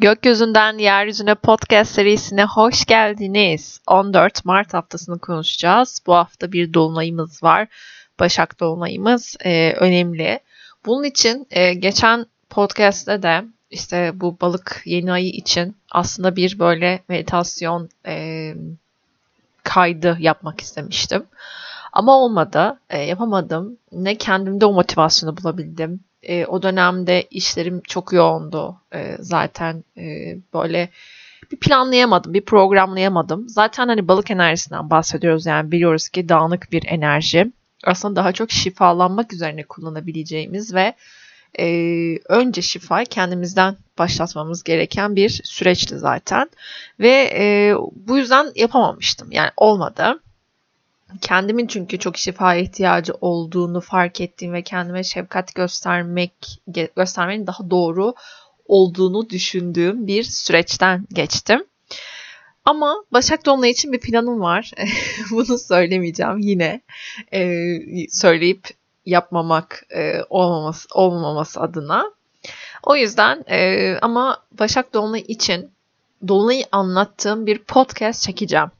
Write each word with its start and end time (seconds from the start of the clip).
Gökyüzünden 0.00 0.78
Yeryüzüne 0.78 1.34
podcast 1.34 1.92
serisine 1.92 2.44
hoş 2.44 2.84
geldiniz. 2.84 3.80
14 3.86 4.44
Mart 4.44 4.74
haftasını 4.74 5.18
konuşacağız. 5.18 6.02
Bu 6.06 6.14
hafta 6.14 6.52
bir 6.52 6.74
dolunayımız 6.74 7.42
var. 7.42 7.68
Başak 8.20 8.60
dolunayımız 8.60 9.36
e, 9.40 9.72
önemli. 9.72 10.40
Bunun 10.86 11.04
için 11.04 11.46
e, 11.50 11.74
geçen 11.74 12.26
podcast'te 12.50 13.22
de 13.22 13.44
işte 13.70 14.12
bu 14.14 14.36
balık 14.40 14.82
yeni 14.84 15.12
ayı 15.12 15.28
için 15.28 15.76
aslında 15.90 16.36
bir 16.36 16.58
böyle 16.58 17.00
meditasyon 17.08 17.88
e, 18.06 18.54
kaydı 19.62 20.16
yapmak 20.20 20.60
istemiştim. 20.60 21.24
Ama 21.92 22.18
olmadı, 22.18 22.80
e, 22.90 22.98
yapamadım. 22.98 23.76
Ne 23.92 24.14
kendimde 24.14 24.66
o 24.66 24.72
motivasyonu 24.72 25.36
bulabildim, 25.36 26.00
e, 26.22 26.46
o 26.46 26.62
dönemde 26.62 27.22
işlerim 27.30 27.82
çok 27.88 28.12
yoğundu. 28.12 28.76
E, 28.94 29.16
zaten 29.20 29.84
e, 29.96 30.36
böyle 30.54 30.90
bir 31.52 31.56
planlayamadım, 31.56 32.34
bir 32.34 32.44
programlayamadım. 32.44 33.48
Zaten 33.48 33.88
hani 33.88 34.08
balık 34.08 34.30
enerjisinden 34.30 34.90
bahsediyoruz 34.90 35.46
yani 35.46 35.72
biliyoruz 35.72 36.08
ki 36.08 36.28
dağınık 36.28 36.72
bir 36.72 36.86
enerji. 36.86 37.52
Aslında 37.84 38.16
daha 38.16 38.32
çok 38.32 38.50
şifalanmak 38.50 39.32
üzerine 39.32 39.62
kullanabileceğimiz 39.62 40.74
ve 40.74 40.94
e, 41.58 41.66
önce 42.28 42.62
şifayı 42.62 43.06
kendimizden 43.06 43.76
başlatmamız 43.98 44.62
gereken 44.62 45.16
bir 45.16 45.40
süreçti 45.44 45.98
zaten. 45.98 46.50
Ve 47.00 47.30
e, 47.34 47.74
bu 47.92 48.18
yüzden 48.18 48.52
yapamamıştım. 48.54 49.32
Yani 49.32 49.50
olmadı 49.56 50.20
kendimin 51.20 51.66
çünkü 51.66 51.98
çok 51.98 52.16
şifaya 52.16 52.60
ihtiyacı 52.60 53.12
olduğunu 53.20 53.80
fark 53.80 54.20
ettiğim 54.20 54.52
ve 54.52 54.62
kendime 54.62 55.04
şefkat 55.04 55.54
göstermek 55.54 56.32
göstermenin 56.96 57.46
daha 57.46 57.70
doğru 57.70 58.14
olduğunu 58.66 59.30
düşündüğüm 59.30 60.06
bir 60.06 60.22
süreçten 60.22 61.06
geçtim. 61.12 61.64
Ama 62.64 63.04
Başak 63.12 63.46
Dolunay 63.46 63.70
için 63.70 63.92
bir 63.92 64.00
planım 64.00 64.40
var. 64.40 64.70
Bunu 65.30 65.58
söylemeyeceğim 65.58 66.38
yine. 66.38 66.80
Ee, 67.32 67.78
söyleyip 68.10 68.68
yapmamak 69.06 69.86
e, 69.96 70.22
olmaması, 70.30 70.88
olmaması 70.94 71.60
adına. 71.60 72.12
O 72.82 72.96
yüzden 72.96 73.44
e, 73.50 73.96
ama 74.02 74.42
Başak 74.52 74.94
Dolunay 74.94 75.24
için 75.28 75.70
Dolunay'ı 76.28 76.64
anlattığım 76.72 77.46
bir 77.46 77.58
podcast 77.58 78.22
çekeceğim. 78.22 78.70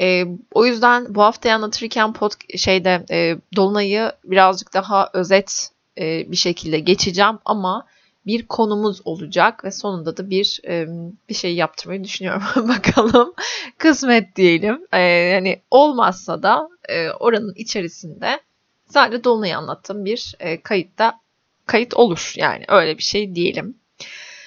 E, 0.00 0.24
o 0.52 0.66
yüzden 0.66 1.14
bu 1.14 1.22
haftayı 1.22 1.54
anlatırken 1.54 2.12
pod, 2.12 2.32
şeyde 2.56 3.04
e, 3.10 3.36
Dolunay'ı 3.56 4.12
birazcık 4.24 4.74
daha 4.74 5.10
özet 5.12 5.70
e, 5.98 6.30
bir 6.30 6.36
şekilde 6.36 6.78
geçeceğim 6.78 7.38
ama 7.44 7.86
bir 8.26 8.46
konumuz 8.46 9.00
olacak 9.04 9.64
ve 9.64 9.70
sonunda 9.70 10.16
da 10.16 10.30
bir 10.30 10.60
e, 10.68 10.86
bir 11.28 11.34
şey 11.34 11.54
yaptırmayı 11.54 12.04
düşünüyorum. 12.04 12.42
Bakalım 12.68 13.34
kısmet 13.78 14.36
diyelim. 14.36 14.86
E, 14.92 15.00
yani 15.00 15.60
olmazsa 15.70 16.42
da 16.42 16.68
e, 16.88 17.10
oranın 17.10 17.54
içerisinde 17.56 18.40
sadece 18.88 19.24
Dolunay'ı 19.24 19.58
anlattığım 19.58 20.04
bir 20.04 20.34
e, 20.40 20.60
kayıtta 20.60 21.20
kayıt 21.66 21.94
olur 21.94 22.32
yani 22.36 22.64
öyle 22.68 22.98
bir 22.98 23.02
şey 23.02 23.34
diyelim. 23.34 23.78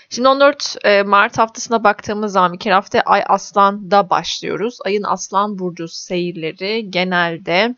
Şimdi 0.10 0.28
14 0.28 0.76
e, 0.84 1.04
Mart 1.04 1.38
haftasına 1.38 1.84
baktığımız 1.84 2.32
zaman 2.32 2.54
bir 2.54 2.60
kere 2.60 2.74
hafta 2.74 3.00
Ay 3.00 3.24
Aslan'da 3.28 4.10
başlıyoruz. 4.10 4.78
Ayın 4.86 5.04
Aslan 5.04 5.60
Burcu 5.60 5.88
seyirleri 5.88 6.92
genelde 6.92 7.76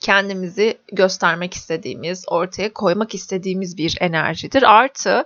kendimizi 0.00 0.78
göstermek 0.92 1.54
istediğimiz, 1.54 2.24
ortaya 2.28 2.72
koymak 2.72 3.14
istediğimiz 3.14 3.78
bir 3.78 3.96
enerjidir. 4.00 4.62
Artı 4.62 5.24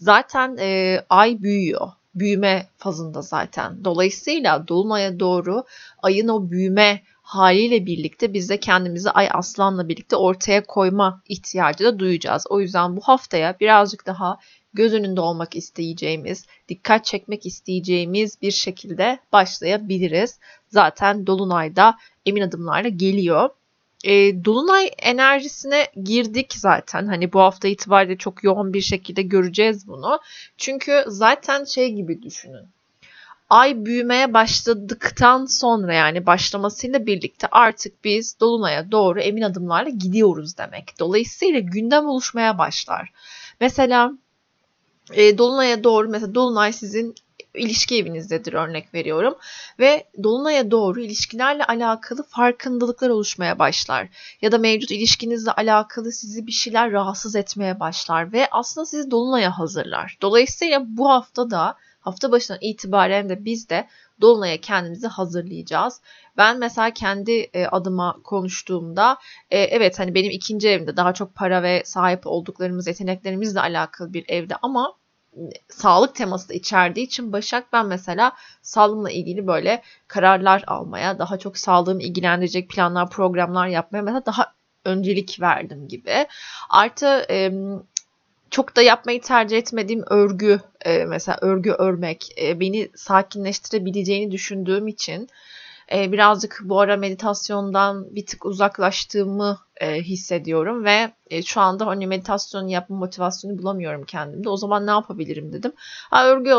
zaten 0.00 0.56
e, 0.60 1.00
ay 1.10 1.42
büyüyor. 1.42 1.88
Büyüme 2.14 2.66
fazında 2.78 3.22
zaten. 3.22 3.84
Dolayısıyla 3.84 4.68
Dolunay'a 4.68 5.20
doğru 5.20 5.64
ayın 6.02 6.28
o 6.28 6.50
büyüme 6.50 7.02
haliyle 7.22 7.86
birlikte 7.86 8.32
biz 8.32 8.50
de 8.50 8.60
kendimizi 8.60 9.10
Ay 9.10 9.28
Aslan'la 9.32 9.88
birlikte 9.88 10.16
ortaya 10.16 10.66
koyma 10.66 11.22
ihtiyacı 11.28 11.84
da 11.84 11.98
duyacağız. 11.98 12.46
O 12.50 12.60
yüzden 12.60 12.96
bu 12.96 13.00
haftaya 13.00 13.60
birazcık 13.60 14.06
daha 14.06 14.38
göz 14.76 14.94
önünde 14.94 15.20
olmak 15.20 15.56
isteyeceğimiz, 15.56 16.46
dikkat 16.68 17.04
çekmek 17.04 17.46
isteyeceğimiz 17.46 18.42
bir 18.42 18.50
şekilde 18.50 19.18
başlayabiliriz. 19.32 20.38
Zaten 20.68 21.26
Dolunay'da 21.26 21.96
emin 22.26 22.42
adımlarla 22.42 22.88
geliyor. 22.88 23.50
E, 24.04 24.44
Dolunay 24.44 24.90
enerjisine 24.98 25.86
girdik 26.04 26.52
zaten. 26.52 27.06
Hani 27.06 27.32
bu 27.32 27.40
hafta 27.40 27.68
itibariyle 27.68 28.18
çok 28.18 28.44
yoğun 28.44 28.74
bir 28.74 28.80
şekilde 28.80 29.22
göreceğiz 29.22 29.88
bunu. 29.88 30.20
Çünkü 30.56 31.04
zaten 31.06 31.64
şey 31.64 31.92
gibi 31.92 32.22
düşünün. 32.22 32.66
Ay 33.50 33.84
büyümeye 33.84 34.34
başladıktan 34.34 35.46
sonra 35.46 35.94
yani 35.94 36.26
başlamasıyla 36.26 37.06
birlikte 37.06 37.46
artık 37.50 38.04
biz 38.04 38.40
Dolunay'a 38.40 38.90
doğru 38.90 39.20
emin 39.20 39.42
adımlarla 39.42 39.90
gidiyoruz 39.90 40.58
demek. 40.58 40.94
Dolayısıyla 41.00 41.60
gündem 41.60 42.06
oluşmaya 42.06 42.58
başlar. 42.58 43.12
Mesela 43.60 44.12
e, 45.12 45.38
Dolunay'a 45.38 45.84
doğru 45.84 46.08
mesela 46.08 46.34
Dolunay 46.34 46.72
sizin 46.72 47.14
ilişki 47.56 47.96
evinizdedir 47.96 48.52
örnek 48.52 48.94
veriyorum 48.94 49.34
ve 49.78 50.06
dolunaya 50.22 50.70
doğru 50.70 51.00
ilişkilerle 51.00 51.64
alakalı 51.64 52.22
farkındalıklar 52.22 53.10
oluşmaya 53.10 53.58
başlar 53.58 54.08
ya 54.42 54.52
da 54.52 54.58
mevcut 54.58 54.90
ilişkinizle 54.90 55.50
alakalı 55.50 56.12
sizi 56.12 56.46
bir 56.46 56.52
şeyler 56.52 56.92
rahatsız 56.92 57.36
etmeye 57.36 57.80
başlar 57.80 58.32
ve 58.32 58.48
aslında 58.50 58.86
sizi 58.86 59.10
dolunaya 59.10 59.58
hazırlar. 59.58 60.18
Dolayısıyla 60.22 60.84
bu 60.86 61.10
hafta 61.10 61.50
da 61.50 61.76
hafta 62.00 62.32
başından 62.32 62.58
itibaren 62.60 63.28
de 63.28 63.44
biz 63.44 63.68
de 63.68 63.88
dolunaya 64.20 64.60
kendimizi 64.60 65.06
hazırlayacağız. 65.06 66.00
Ben 66.36 66.58
mesela 66.58 66.90
kendi 66.90 67.32
e, 67.32 67.66
adıma 67.66 68.16
konuştuğumda 68.24 69.18
e, 69.50 69.58
evet 69.58 69.98
hani 69.98 70.14
benim 70.14 70.30
ikinci 70.30 70.68
evimde 70.68 70.96
daha 70.96 71.14
çok 71.14 71.34
para 71.34 71.62
ve 71.62 71.82
sahip 71.84 72.26
olduklarımız 72.26 72.86
yeteneklerimizle 72.86 73.60
alakalı 73.60 74.12
bir 74.12 74.24
evde 74.28 74.54
ama 74.62 74.94
sağlık 75.68 76.14
teması 76.14 76.48
da 76.48 76.54
içerdiği 76.54 77.06
için 77.06 77.32
Başak 77.32 77.72
ben 77.72 77.86
mesela 77.86 78.32
sağlığımla 78.62 79.10
ilgili 79.10 79.46
böyle 79.46 79.82
kararlar 80.08 80.64
almaya, 80.66 81.18
daha 81.18 81.38
çok 81.38 81.58
sağlığımı 81.58 82.02
ilgilendirecek 82.02 82.70
planlar, 82.70 83.10
programlar 83.10 83.66
yapmaya 83.66 84.02
mesela 84.02 84.26
daha 84.26 84.52
öncelik 84.84 85.40
verdim 85.40 85.88
gibi. 85.88 86.26
Artı 86.70 87.26
çok 88.50 88.76
da 88.76 88.82
yapmayı 88.82 89.20
tercih 89.20 89.58
etmediğim 89.58 90.04
örgü 90.10 90.60
e, 90.84 91.04
mesela 91.04 91.38
örgü 91.40 91.70
örmek 91.70 92.42
e, 92.42 92.60
beni 92.60 92.88
sakinleştirebileceğini 92.94 94.32
düşündüğüm 94.32 94.88
için 94.88 95.28
e, 95.92 96.12
birazcık 96.12 96.60
bu 96.64 96.80
ara 96.80 96.96
meditasyondan 96.96 98.14
bir 98.14 98.26
tık 98.26 98.46
uzaklaştığımı 98.46 99.58
e, 99.76 100.02
hissediyorum 100.02 100.84
ve 100.84 101.12
e, 101.30 101.42
şu 101.42 101.60
anda 101.60 101.86
hani 101.86 102.06
meditasyon 102.06 102.68
yapma 102.68 102.96
motivasyonu 102.96 103.58
bulamıyorum 103.58 104.04
kendimde. 104.04 104.48
O 104.48 104.56
zaman 104.56 104.86
ne 104.86 104.90
yapabilirim 104.90 105.52
dedim. 105.52 105.72
Ha, 106.10 106.26
örgü 106.26 106.54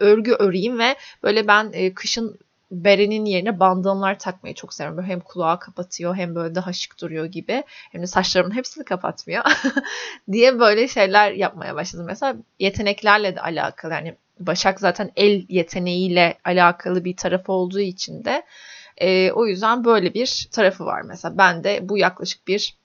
örgü 0.00 0.32
öreyim 0.32 0.78
ve 0.78 0.96
böyle 1.22 1.48
ben 1.48 1.70
e, 1.72 1.94
kışın 1.94 2.38
berenin 2.70 3.24
yerine 3.24 3.60
bandanalar 3.60 4.18
takmayı 4.18 4.54
çok 4.54 4.74
seviyorum. 4.74 4.98
Böyle 4.98 5.08
hem 5.08 5.20
kulağı 5.20 5.58
kapatıyor 5.58 6.16
hem 6.16 6.34
böyle 6.34 6.54
daha 6.54 6.72
şık 6.72 7.00
duruyor 7.00 7.24
gibi. 7.24 7.64
Hem 7.66 8.02
de 8.02 8.06
saçlarımın 8.06 8.54
hepsini 8.54 8.84
kapatmıyor 8.84 9.44
diye 10.32 10.58
böyle 10.58 10.88
şeyler 10.88 11.32
yapmaya 11.32 11.74
başladım. 11.74 12.06
Mesela 12.08 12.36
yeteneklerle 12.58 13.36
de 13.36 13.40
alakalı. 13.40 13.92
Yani 13.92 14.16
Başak 14.40 14.80
zaten 14.80 15.10
el 15.16 15.44
yeteneğiyle 15.48 16.38
alakalı 16.44 17.04
bir 17.04 17.16
tarafı 17.16 17.52
olduğu 17.52 17.80
için 17.80 18.24
de 18.24 18.42
e, 18.98 19.32
o 19.32 19.46
yüzden 19.46 19.84
böyle 19.84 20.14
bir 20.14 20.48
tarafı 20.50 20.84
var. 20.84 21.02
Mesela 21.02 21.38
ben 21.38 21.64
de 21.64 21.88
bu 21.88 21.98
yaklaşık 21.98 22.48
bir 22.48 22.76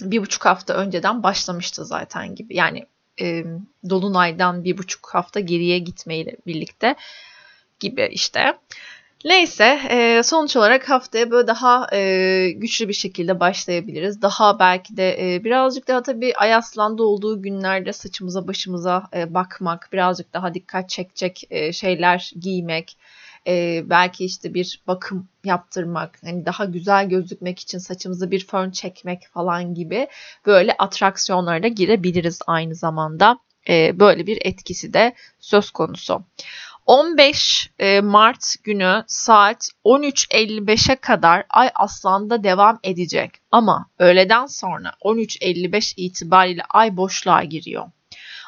bir 0.00 0.22
buçuk 0.22 0.44
hafta 0.44 0.74
önceden 0.74 1.22
başlamıştı 1.22 1.84
zaten 1.84 2.34
gibi. 2.34 2.56
Yani 2.56 2.86
e, 3.20 3.44
Dolunay'dan 3.90 4.64
bir 4.64 4.78
buçuk 4.78 5.08
hafta 5.14 5.40
geriye 5.40 5.78
gitmeyle 5.78 6.36
birlikte 6.46 6.96
gibi 7.80 8.08
işte. 8.12 8.58
Neyse 9.24 9.80
e, 9.90 10.22
sonuç 10.22 10.56
olarak 10.56 10.90
haftaya 10.90 11.30
böyle 11.30 11.46
daha 11.46 11.86
e, 11.92 12.50
güçlü 12.50 12.88
bir 12.88 12.92
şekilde 12.92 13.40
başlayabiliriz. 13.40 14.22
Daha 14.22 14.58
belki 14.58 14.96
de 14.96 15.34
e, 15.34 15.44
birazcık 15.44 15.88
daha 15.88 16.02
tabii 16.02 16.32
ay 16.36 16.54
aslanda 16.54 17.02
olduğu 17.02 17.42
günlerde 17.42 17.92
saçımıza 17.92 18.48
başımıza 18.48 19.02
bakmak, 19.28 19.88
birazcık 19.92 20.32
daha 20.32 20.54
dikkat 20.54 20.88
çekecek 20.88 21.42
şeyler 21.72 22.32
giymek, 22.40 22.96
belki 23.90 24.24
işte 24.24 24.54
bir 24.54 24.80
bakım 24.86 25.28
yaptırmak, 25.44 26.18
hani 26.24 26.46
daha 26.46 26.64
güzel 26.64 27.08
gözükmek 27.08 27.58
için 27.58 27.78
saçımıza 27.78 28.30
bir 28.30 28.46
fön 28.46 28.70
çekmek 28.70 29.28
falan 29.28 29.74
gibi 29.74 30.08
böyle 30.46 30.74
atraksiyonlara 30.78 31.62
da 31.62 31.68
girebiliriz 31.68 32.38
aynı 32.46 32.74
zamanda. 32.74 33.38
Böyle 33.92 34.26
bir 34.26 34.38
etkisi 34.44 34.92
de 34.92 35.14
söz 35.40 35.70
konusu. 35.70 36.22
15 36.90 37.70
e, 37.78 38.00
Mart 38.00 38.54
günü 38.64 39.04
saat 39.06 39.68
13.55'e 39.84 40.96
kadar 40.96 41.44
Ay 41.50 41.70
Aslan'da 41.74 42.44
devam 42.44 42.78
edecek. 42.84 43.30
Ama 43.50 43.86
öğleden 43.98 44.46
sonra 44.46 44.92
13.55 45.04 45.94
itibariyle 45.96 46.62
Ay 46.70 46.96
boşluğa 46.96 47.44
giriyor. 47.44 47.84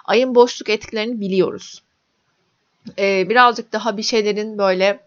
Ayın 0.04 0.34
boşluk 0.34 0.68
etkilerini 0.68 1.20
biliyoruz. 1.20 1.82
e, 2.98 3.28
birazcık 3.28 3.72
daha 3.72 3.96
bir 3.96 4.02
şeylerin 4.02 4.58
böyle 4.58 5.00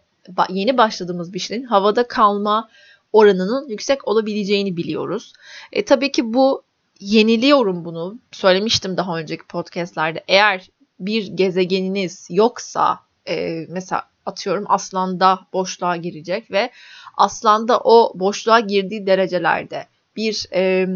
yeni 0.49 0.77
başladığımız 0.77 1.33
bir 1.33 1.39
şeyin 1.39 1.63
havada 1.63 2.07
kalma 2.07 2.69
oranının 3.13 3.69
yüksek 3.69 4.07
olabileceğini 4.07 4.77
biliyoruz. 4.77 5.33
E, 5.71 5.85
tabii 5.85 6.11
ki 6.11 6.33
bu 6.33 6.63
yeniliyorum 6.99 7.85
bunu. 7.85 8.19
Söylemiştim 8.31 8.97
daha 8.97 9.17
önceki 9.17 9.43
podcastlerde. 9.43 10.23
Eğer 10.27 10.69
bir 10.99 11.27
gezegeniniz 11.27 12.27
yoksa 12.29 13.04
e, 13.27 13.65
mesela 13.69 14.03
atıyorum 14.25 14.65
aslanda 14.67 15.39
boşluğa 15.53 15.95
girecek 15.95 16.51
ve 16.51 16.71
aslanda 17.17 17.79
o 17.79 18.11
boşluğa 18.15 18.59
girdiği 18.59 19.07
derecelerde 19.07 19.87
bir 20.15 20.47
e, 20.53 20.87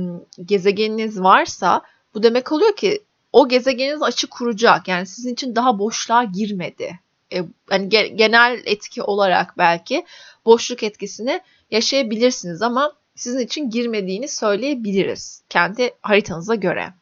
gezegeniniz 0.46 1.22
varsa 1.22 1.82
bu 2.14 2.24
demek 2.24 2.52
oluyor 2.52 2.76
ki 2.76 3.04
o 3.34 3.48
gezegeniniz 3.48 4.02
açı 4.02 4.28
kuracak. 4.28 4.88
Yani 4.88 5.06
sizin 5.06 5.34
için 5.34 5.56
daha 5.56 5.80
boşluğa 5.80 6.24
girmedi. 6.24 7.00
E, 7.34 7.38
yani 7.72 7.88
ge- 7.90 8.16
genel 8.16 8.62
etki 8.66 9.04
olarak 9.04 9.58
belki 9.58 10.06
boşluk 10.46 10.84
etkisini 10.84 11.42
yaşayabilirsiniz 11.72 12.62
ama 12.62 12.94
sizin 13.16 13.40
için 13.40 13.70
girmediğini 13.70 14.28
söyleyebiliriz 14.28 15.44
kendi 15.50 15.92
haritanıza 16.02 16.56
göre. 16.56 16.94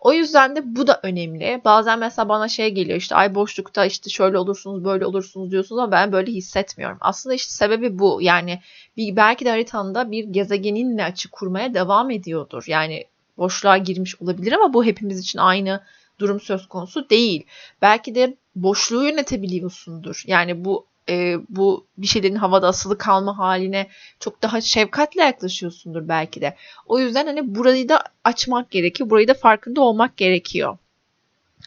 O 0.00 0.12
yüzden 0.12 0.56
de 0.56 0.76
bu 0.76 0.86
da 0.86 1.00
önemli. 1.02 1.60
Bazen 1.64 1.98
mesela 1.98 2.28
bana 2.28 2.48
şey 2.48 2.70
geliyor 2.70 2.98
işte 2.98 3.14
ay 3.14 3.34
boşlukta 3.34 3.84
işte 3.84 4.10
şöyle 4.10 4.38
olursunuz 4.38 4.84
böyle 4.84 5.06
olursunuz 5.06 5.50
diyorsunuz 5.50 5.78
ama 5.78 5.92
ben 5.92 6.12
böyle 6.12 6.32
hissetmiyorum. 6.32 6.98
Aslında 7.00 7.34
işte 7.34 7.52
sebebi 7.52 7.98
bu. 7.98 8.18
Yani 8.22 8.60
bir, 8.96 9.16
belki 9.16 9.44
de 9.44 9.50
haritanda 9.50 10.10
bir 10.10 10.24
gezegeninle 10.24 11.04
açı 11.04 11.30
kurmaya 11.30 11.74
devam 11.74 12.10
ediyordur. 12.10 12.64
Yani 12.66 13.04
boşluğa 13.38 13.76
girmiş 13.78 14.22
olabilir 14.22 14.52
ama 14.52 14.72
bu 14.74 14.84
hepimiz 14.84 15.20
için 15.20 15.38
aynı 15.38 15.80
durum 16.18 16.40
söz 16.40 16.68
konusu 16.68 17.10
değil. 17.10 17.46
Belki 17.82 18.14
de 18.14 18.36
boşluğu 18.56 19.04
yönetebiliyorsundur. 19.04 20.22
Yani 20.26 20.64
bu 20.64 20.86
e, 21.10 21.36
bu 21.48 21.86
bir 21.98 22.06
şeylerin 22.06 22.34
havada 22.34 22.68
asılı 22.68 22.98
kalma 22.98 23.38
haline 23.38 23.88
çok 24.20 24.42
daha 24.42 24.60
şefkatle 24.60 25.22
yaklaşıyorsundur 25.22 26.08
belki 26.08 26.40
de. 26.40 26.56
O 26.86 26.98
yüzden 26.98 27.26
hani 27.26 27.54
burayı 27.54 27.88
da 27.88 28.04
açmak 28.24 28.70
gerekiyor. 28.70 29.10
Burayı 29.10 29.28
da 29.28 29.34
farkında 29.34 29.80
olmak 29.80 30.16
gerekiyor. 30.16 30.78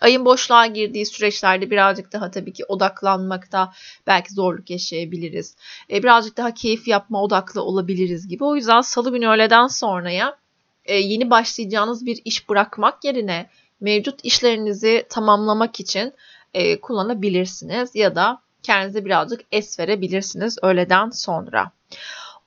Ayın 0.01 0.25
boşluğa 0.25 0.65
girdiği 0.65 1.05
süreçlerde 1.05 1.71
birazcık 1.71 2.13
daha 2.13 2.31
tabii 2.31 2.53
ki 2.53 2.65
odaklanmakta 2.65 3.73
belki 4.07 4.33
zorluk 4.33 4.69
yaşayabiliriz. 4.69 5.55
E, 5.91 6.03
birazcık 6.03 6.37
daha 6.37 6.53
keyif 6.53 6.87
yapma 6.87 7.23
odaklı 7.23 7.63
olabiliriz 7.63 8.27
gibi. 8.27 8.43
O 8.43 8.55
yüzden 8.55 8.81
salı 8.81 9.11
günü 9.11 9.27
öğleden 9.27 9.67
sonraya 9.67 10.37
e, 10.85 10.95
yeni 10.95 11.29
başlayacağınız 11.29 12.05
bir 12.05 12.21
iş 12.25 12.49
bırakmak 12.49 13.03
yerine 13.03 13.49
mevcut 13.81 14.19
işlerinizi 14.25 15.05
tamamlamak 15.09 15.79
için 15.79 16.13
e, 16.53 16.79
kullanabilirsiniz 16.79 17.95
ya 17.95 18.15
da 18.15 18.42
kendinize 18.63 19.05
birazcık 19.05 19.41
es 19.51 19.79
verebilirsiniz 19.79 20.57
öğleden 20.61 21.09
sonra. 21.09 21.71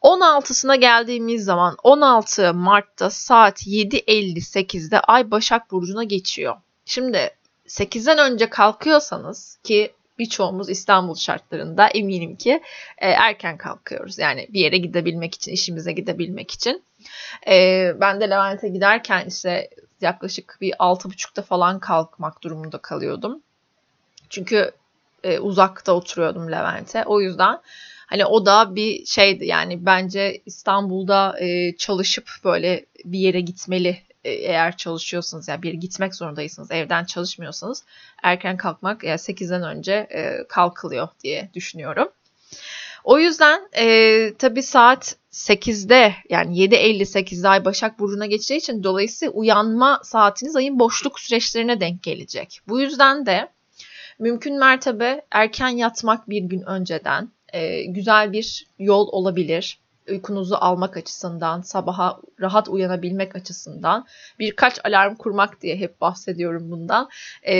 16'sına 0.02 0.76
geldiğimiz 0.76 1.44
zaman 1.44 1.76
16 1.82 2.54
Mart'ta 2.54 3.10
saat 3.10 3.66
7.58'de 3.66 5.00
Ay 5.00 5.30
Başak 5.30 5.70
Burcu'na 5.70 6.04
geçiyor. 6.04 6.56
Şimdi 6.84 7.30
8'den 7.68 8.32
önce 8.32 8.50
kalkıyorsanız 8.50 9.58
ki 9.64 9.92
birçoğumuz 10.18 10.70
İstanbul 10.70 11.14
şartlarında 11.14 11.88
eminim 11.88 12.36
ki 12.36 12.62
e, 12.98 13.08
erken 13.08 13.56
kalkıyoruz. 13.56 14.18
Yani 14.18 14.46
bir 14.50 14.60
yere 14.60 14.78
gidebilmek 14.78 15.34
için, 15.34 15.52
işimize 15.52 15.92
gidebilmek 15.92 16.50
için. 16.50 16.82
E, 17.48 17.92
ben 18.00 18.20
de 18.20 18.30
Levent'e 18.30 18.68
giderken 18.68 19.26
işte 19.26 19.70
yaklaşık 20.00 20.58
bir 20.60 20.72
6.30'da 20.72 21.42
falan 21.42 21.80
kalkmak 21.80 22.42
durumunda 22.42 22.78
kalıyordum. 22.78 23.42
Çünkü 24.30 24.72
e, 25.26 25.38
uzakta 25.40 25.92
oturuyordum 25.92 26.52
Levent'e. 26.52 27.04
O 27.04 27.20
yüzden 27.20 27.60
hani 28.06 28.26
o 28.26 28.46
da 28.46 28.74
bir 28.74 29.06
şeydi 29.06 29.46
yani 29.46 29.86
bence 29.86 30.42
İstanbul'da 30.46 31.40
e, 31.40 31.76
çalışıp 31.76 32.30
böyle 32.44 32.86
bir 33.04 33.18
yere 33.18 33.40
gitmeli 33.40 34.02
e, 34.24 34.30
eğer 34.30 34.76
çalışıyorsanız 34.76 35.48
yani 35.48 35.62
bir 35.62 35.74
gitmek 35.74 36.14
zorundaysanız 36.14 36.70
evden 36.70 37.04
çalışmıyorsanız 37.04 37.84
erken 38.22 38.56
kalkmak 38.56 39.04
yani 39.04 39.18
8'den 39.18 39.62
önce 39.62 39.92
e, 39.92 40.46
kalkılıyor 40.48 41.08
diye 41.22 41.50
düşünüyorum. 41.54 42.08
O 43.04 43.18
yüzden 43.18 43.68
e, 43.78 44.34
tabii 44.38 44.62
saat 44.62 45.16
8'de 45.32 46.14
yani 46.30 46.58
7.58'de 46.58 47.48
Ay 47.48 47.64
Başak 47.64 47.98
Burcu'na 47.98 48.26
geçeceği 48.26 48.58
için 48.58 48.82
dolayısıyla 48.82 49.32
uyanma 49.32 50.00
saatiniz 50.04 50.56
ayın 50.56 50.78
boşluk 50.78 51.20
süreçlerine 51.20 51.80
denk 51.80 52.02
gelecek. 52.02 52.60
Bu 52.68 52.80
yüzden 52.80 53.26
de 53.26 53.48
Mümkün 54.18 54.58
mertebe 54.58 55.22
erken 55.30 55.68
yatmak 55.68 56.30
bir 56.30 56.42
gün 56.42 56.62
önceden 56.62 57.30
e, 57.52 57.84
güzel 57.84 58.32
bir 58.32 58.66
yol 58.78 59.08
olabilir. 59.08 59.78
Uykunuzu 60.08 60.54
almak 60.54 60.96
açısından, 60.96 61.60
sabaha 61.60 62.20
rahat 62.40 62.68
uyanabilmek 62.68 63.36
açısından 63.36 64.06
birkaç 64.38 64.84
alarm 64.84 65.14
kurmak 65.14 65.62
diye 65.62 65.76
hep 65.76 66.00
bahsediyorum 66.00 66.70
bundan. 66.70 67.08
E, 67.42 67.56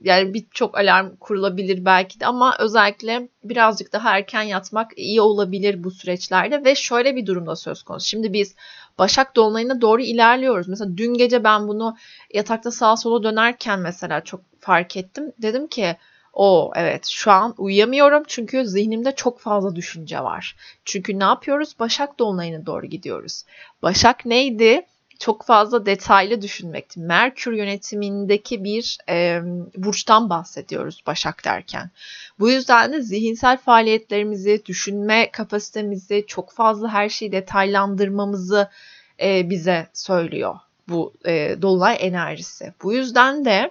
yani 0.00 0.34
birçok 0.34 0.78
alarm 0.78 1.16
kurulabilir 1.16 1.84
belki 1.84 2.20
de 2.20 2.26
ama 2.26 2.56
özellikle 2.58 3.28
birazcık 3.44 3.92
daha 3.92 4.16
erken 4.16 4.42
yatmak 4.42 4.90
iyi 4.96 5.20
olabilir 5.20 5.84
bu 5.84 5.90
süreçlerde 5.90 6.64
ve 6.64 6.74
şöyle 6.74 7.16
bir 7.16 7.26
durumda 7.26 7.56
söz 7.56 7.82
konusu. 7.82 8.06
Şimdi 8.06 8.32
biz 8.32 8.54
Başak 8.98 9.36
Dolunay'ına 9.36 9.80
doğru 9.80 10.02
ilerliyoruz. 10.02 10.68
Mesela 10.68 10.96
dün 10.96 11.14
gece 11.14 11.44
ben 11.44 11.68
bunu 11.68 11.96
yatakta 12.34 12.70
sağa 12.70 12.96
sola 12.96 13.22
dönerken 13.22 13.80
mesela 13.80 14.20
çok 14.20 14.40
fark 14.60 14.96
ettim. 14.96 15.32
Dedim 15.42 15.66
ki 15.66 15.96
o 16.32 16.72
evet 16.76 17.06
şu 17.06 17.30
an 17.30 17.54
uyuyamıyorum 17.58 18.22
çünkü 18.26 18.66
zihnimde 18.66 19.14
çok 19.14 19.40
fazla 19.40 19.76
düşünce 19.76 20.20
var. 20.20 20.56
Çünkü 20.84 21.18
ne 21.18 21.24
yapıyoruz? 21.24 21.74
Başak 21.78 22.18
Dolunay'ına 22.18 22.66
doğru 22.66 22.86
gidiyoruz. 22.86 23.44
Başak 23.82 24.26
neydi? 24.26 24.82
Çok 25.18 25.44
fazla 25.44 25.86
detaylı 25.86 26.42
düşünmekti. 26.42 27.00
Merkür 27.00 27.52
yönetimindeki 27.52 28.64
bir 28.64 28.98
e, 29.08 29.40
burçtan 29.76 30.30
bahsediyoruz 30.30 31.02
Başak 31.06 31.44
derken. 31.44 31.90
Bu 32.38 32.50
yüzden 32.50 32.92
de 32.92 33.02
zihinsel 33.02 33.56
faaliyetlerimizi, 33.56 34.62
düşünme 34.66 35.30
kapasitemizi, 35.30 36.24
çok 36.26 36.52
fazla 36.52 36.88
her 36.88 37.08
şeyi 37.08 37.32
detaylandırmamızı 37.32 38.68
e, 39.20 39.50
bize 39.50 39.86
söylüyor 39.92 40.56
bu 40.88 41.12
e, 41.26 41.56
dolunay 41.62 41.96
enerjisi. 42.00 42.72
Bu 42.82 42.92
yüzden 42.92 43.44
de 43.44 43.70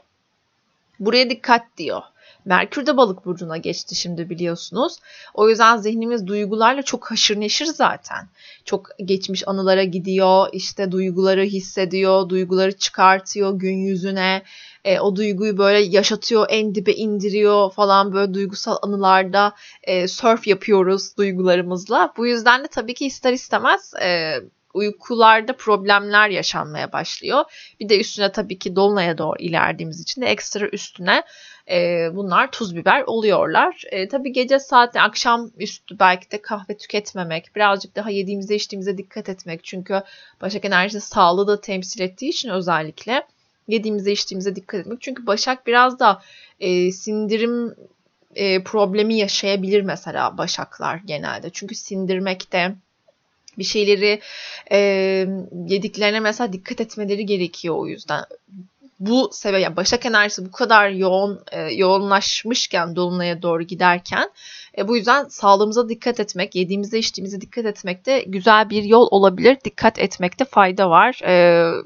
buraya 0.99 1.29
dikkat 1.29 1.65
diyor. 1.77 2.01
Merkür 2.45 2.85
de 2.85 2.97
balık 2.97 3.25
burcuna 3.25 3.57
geçti 3.57 3.95
şimdi 3.95 4.29
biliyorsunuz. 4.29 4.97
O 5.33 5.49
yüzden 5.49 5.77
zihnimiz 5.77 6.27
duygularla 6.27 6.81
çok 6.81 7.11
haşır 7.11 7.39
neşir 7.39 7.65
zaten. 7.65 8.27
Çok 8.65 8.89
geçmiş 9.05 9.47
anılara 9.47 9.83
gidiyor, 9.83 10.47
işte 10.53 10.91
duyguları 10.91 11.43
hissediyor, 11.43 12.29
duyguları 12.29 12.71
çıkartıyor 12.71 13.59
gün 13.59 13.77
yüzüne. 13.77 14.43
E, 14.85 14.99
o 14.99 15.15
duyguyu 15.15 15.57
böyle 15.57 15.79
yaşatıyor, 15.79 16.45
en 16.49 16.75
dibe 16.75 16.93
indiriyor 16.93 17.71
falan 17.71 18.13
böyle 18.13 18.33
duygusal 18.33 18.77
anılarda 18.81 19.53
e, 19.83 20.07
surf 20.07 20.47
yapıyoruz 20.47 21.17
duygularımızla. 21.17 22.13
Bu 22.17 22.27
yüzden 22.27 22.63
de 22.63 22.67
tabii 22.67 22.93
ki 22.93 23.05
ister 23.05 23.33
istemez 23.33 23.93
e, 24.01 24.35
uykularda 24.73 25.53
problemler 25.53 26.29
yaşanmaya 26.29 26.91
başlıyor. 26.91 27.43
Bir 27.79 27.89
de 27.89 27.99
üstüne 27.99 28.31
tabii 28.31 28.59
ki 28.59 28.75
dolunaya 28.75 29.17
doğru 29.17 29.35
ilerlediğimiz 29.39 30.01
için 30.01 30.21
de 30.21 30.25
ekstra 30.25 30.67
üstüne 30.67 31.23
e, 31.71 32.09
bunlar 32.15 32.51
tuz 32.51 32.75
biber 32.75 33.01
oluyorlar. 33.01 33.83
E, 33.91 34.07
tabii 34.07 34.31
gece 34.31 34.59
saat 34.59 34.95
akşam 34.95 35.51
üstü 35.57 35.99
belki 35.99 36.31
de 36.31 36.41
kahve 36.41 36.77
tüketmemek, 36.77 37.55
birazcık 37.55 37.95
daha 37.95 38.09
yediğimize 38.09 38.55
içtiğimize 38.55 38.97
dikkat 38.97 39.29
etmek. 39.29 39.63
Çünkü 39.63 40.01
Başak 40.41 40.65
enerjisi 40.65 41.07
sağlığı 41.07 41.47
da 41.47 41.61
temsil 41.61 42.01
ettiği 42.01 42.29
için 42.29 42.49
özellikle 42.49 43.27
yediğimize 43.67 44.11
içtiğimize 44.11 44.55
dikkat 44.55 44.79
etmek. 44.79 45.01
Çünkü 45.01 45.27
Başak 45.27 45.67
biraz 45.67 45.99
da 45.99 46.21
e, 46.59 46.91
sindirim 46.91 47.75
e, 48.35 48.63
problemi 48.63 49.17
yaşayabilir 49.17 49.81
mesela 49.81 50.37
Başaklar 50.37 50.95
genelde. 51.05 51.49
Çünkü 51.49 51.75
sindirmekte 51.75 52.75
bir 53.57 53.63
şeyleri 53.63 54.21
e, 54.71 54.77
yediklerine 55.67 56.19
mesela 56.19 56.53
dikkat 56.53 56.81
etmeleri 56.81 57.25
gerekiyor 57.25 57.75
o 57.77 57.87
yüzden 57.87 58.23
bu 59.01 59.29
sebep 59.33 59.61
yani 59.61 59.75
Başak 59.75 60.05
enerjisi 60.05 60.45
bu 60.45 60.51
kadar 60.51 60.89
yoğun 60.89 61.39
e, 61.51 61.61
yoğunlaşmışken 61.61 62.95
dolunaya 62.95 63.41
doğru 63.41 63.63
giderken 63.63 64.31
e, 64.77 64.87
bu 64.87 64.97
yüzden 64.97 65.23
sağlığımıza 65.23 65.89
dikkat 65.89 66.19
etmek, 66.19 66.55
yediğimize 66.55 66.99
içtiğimize 66.99 67.41
dikkat 67.41 67.65
etmek 67.65 68.05
de 68.05 68.23
güzel 68.27 68.69
bir 68.69 68.83
yol 68.83 69.07
olabilir. 69.11 69.57
Dikkat 69.65 69.99
etmekte 69.99 70.45
fayda 70.45 70.89
var. 70.89 71.21
E, 71.23 71.33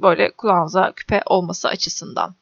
böyle 0.02 0.32
kulağınıza 0.32 0.92
küpe 0.96 1.22
olması 1.26 1.68
açısından. 1.68 2.36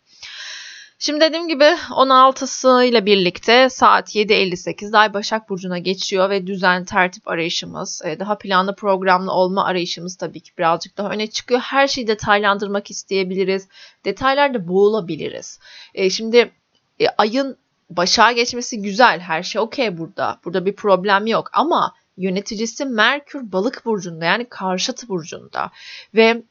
Şimdi 1.00 1.22
dediğim 1.22 1.48
gibi 1.48 1.64
16'sı 1.90 2.84
ile 2.84 3.06
birlikte 3.06 3.70
saat 3.70 4.16
7.58'de 4.16 4.98
Ay 4.98 5.14
Başak 5.14 5.50
Burcu'na 5.50 5.78
geçiyor 5.78 6.30
ve 6.30 6.48
düzen 6.48 6.86
tertip 6.86 7.28
arayışımız, 7.28 8.02
e, 8.06 8.20
daha 8.20 8.38
planlı 8.38 8.76
programlı 8.76 9.32
olma 9.32 9.66
arayışımız 9.66 10.16
tabii 10.16 10.40
ki 10.40 10.52
birazcık 10.58 10.98
daha 10.98 11.10
öne 11.10 11.28
çıkıyor. 11.28 11.60
Her 11.60 11.88
şeyi 11.88 12.08
detaylandırmak 12.08 12.92
isteyebiliriz. 12.92 13.68
Detaylarda 14.06 14.68
boğulabiliriz. 14.68 15.60
E, 15.94 16.10
şimdi 16.10 16.52
e, 17.00 17.08
ayın 17.18 17.58
Başak'a 17.90 18.32
geçmesi 18.32 18.82
güzel. 18.82 19.20
Her 19.20 19.44
şey 19.44 19.62
okey 19.62 19.98
burada. 19.98 20.40
Burada 20.46 20.66
bir 20.66 20.76
problem 20.76 21.28
yok 21.28 21.50
ama 21.54 21.94
yöneticisi 22.18 22.86
Merkür 22.86 23.52
balık 23.52 23.86
burcunda 23.86 24.26
yani 24.26 24.46
karşıt 24.50 25.10
burcunda 25.10 25.72
ve 26.16 26.44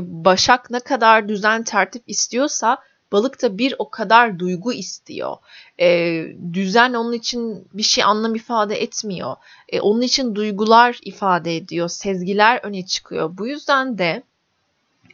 Başak 0.00 0.70
ne 0.70 0.80
kadar 0.80 1.28
düzen 1.28 1.62
tertip 1.62 2.02
istiyorsa 2.06 2.78
balık 3.12 3.42
da 3.42 3.58
bir 3.58 3.74
o 3.78 3.90
kadar 3.90 4.38
duygu 4.38 4.72
istiyor. 4.72 5.36
E, 5.80 6.22
düzen 6.52 6.94
onun 6.94 7.12
için 7.12 7.68
bir 7.74 7.82
şey 7.82 8.04
anlam 8.04 8.34
ifade 8.34 8.82
etmiyor. 8.82 9.36
E, 9.68 9.80
onun 9.80 10.00
için 10.00 10.34
duygular 10.34 10.98
ifade 11.02 11.56
ediyor. 11.56 11.88
Sezgiler 11.88 12.60
öne 12.62 12.86
çıkıyor. 12.86 13.38
Bu 13.38 13.46
yüzden 13.46 13.98
de 13.98 14.22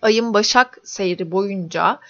ayın 0.03 0.35
Başak 0.35 0.79
seyri 0.85 1.31
boyunca 1.31 2.01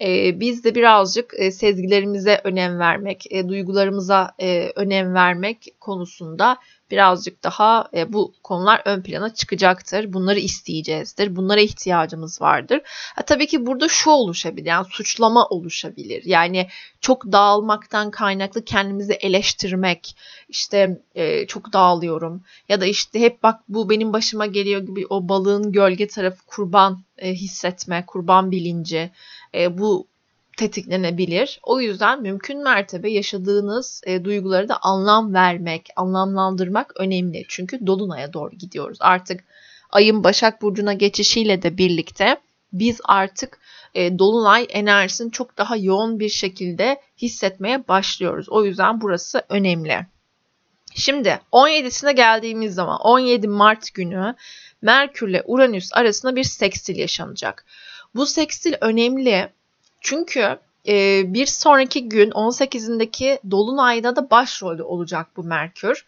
e, 0.00 0.40
biz 0.40 0.64
de 0.64 0.74
birazcık 0.74 1.34
e, 1.36 1.50
sezgilerimize 1.50 2.40
önem 2.44 2.78
vermek, 2.78 3.32
e, 3.32 3.48
duygularımıza 3.48 4.34
e, 4.40 4.72
önem 4.74 5.14
vermek 5.14 5.74
konusunda 5.80 6.58
birazcık 6.92 7.44
daha 7.44 7.88
e, 7.94 8.12
bu 8.12 8.34
konular 8.42 8.82
ön 8.84 9.02
plana 9.02 9.34
çıkacaktır. 9.34 10.12
Bunları 10.12 10.38
isteyeceğizdir. 10.38 11.36
Bunlara 11.36 11.60
ihtiyacımız 11.60 12.40
vardır. 12.40 12.80
Ha, 13.14 13.22
tabii 13.22 13.46
ki 13.46 13.66
burada 13.66 13.88
şu 13.88 14.10
oluşabilir. 14.10 14.66
Yani 14.66 14.86
suçlama 14.90 15.46
oluşabilir. 15.46 16.22
Yani 16.24 16.68
çok 17.00 17.32
dağılmaktan 17.32 18.10
kaynaklı 18.10 18.64
kendimizi 18.64 19.12
eleştirmek. 19.12 20.16
İşte 20.48 21.00
e, 21.14 21.46
çok 21.46 21.72
dağılıyorum. 21.72 22.42
Ya 22.68 22.80
da 22.80 22.86
işte 22.86 23.20
hep 23.20 23.42
bak 23.42 23.60
bu 23.68 23.90
benim 23.90 24.12
başıma 24.12 24.46
geliyor 24.46 24.80
gibi 24.80 25.06
o 25.10 25.28
balığın 25.28 25.72
gölge 25.72 26.06
tarafı 26.06 26.46
kurban 26.46 27.04
e, 27.18 27.32
hissetme, 27.34 28.04
kurban 28.06 28.50
bilinci. 28.50 29.10
E, 29.54 29.78
bu 29.78 30.11
tetiklenebilir. 30.56 31.60
O 31.62 31.80
yüzden 31.80 32.22
mümkün 32.22 32.62
mertebe 32.62 33.10
yaşadığınız 33.10 34.00
e, 34.06 34.24
duyguları 34.24 34.68
da 34.68 34.78
anlam 34.82 35.34
vermek, 35.34 35.88
anlamlandırmak 35.96 36.92
önemli. 36.96 37.44
Çünkü 37.48 37.86
dolunaya 37.86 38.32
doğru 38.32 38.50
gidiyoruz. 38.50 38.98
Artık 39.00 39.44
ayın 39.90 40.24
Başak 40.24 40.62
burcuna 40.62 40.92
geçişiyle 40.92 41.62
de 41.62 41.78
birlikte 41.78 42.36
biz 42.72 43.00
artık 43.04 43.58
e, 43.94 44.18
dolunay 44.18 44.66
enerjisini 44.70 45.32
çok 45.32 45.58
daha 45.58 45.76
yoğun 45.76 46.20
bir 46.20 46.28
şekilde 46.28 47.00
hissetmeye 47.22 47.88
başlıyoruz. 47.88 48.48
O 48.48 48.64
yüzden 48.64 49.00
burası 49.00 49.42
önemli. 49.48 50.06
Şimdi 50.94 51.40
17'sine 51.52 52.12
geldiğimiz 52.12 52.74
zaman 52.74 52.98
17 53.00 53.48
Mart 53.48 53.94
günü 53.94 54.34
Merkür 54.82 55.28
ile 55.28 55.42
Uranüs 55.46 55.90
arasında 55.92 56.36
bir 56.36 56.44
sekstil 56.44 56.96
yaşanacak. 56.96 57.64
Bu 58.14 58.26
sekstil 58.26 58.74
önemli 58.80 59.52
çünkü 60.02 60.58
e, 60.88 61.22
bir 61.34 61.46
sonraki 61.46 62.08
gün 62.08 62.30
18'indeki 62.30 63.38
Dolunay'da 63.50 64.16
da 64.16 64.30
başrolde 64.30 64.82
olacak 64.82 65.26
bu 65.36 65.44
Merkür. 65.44 66.04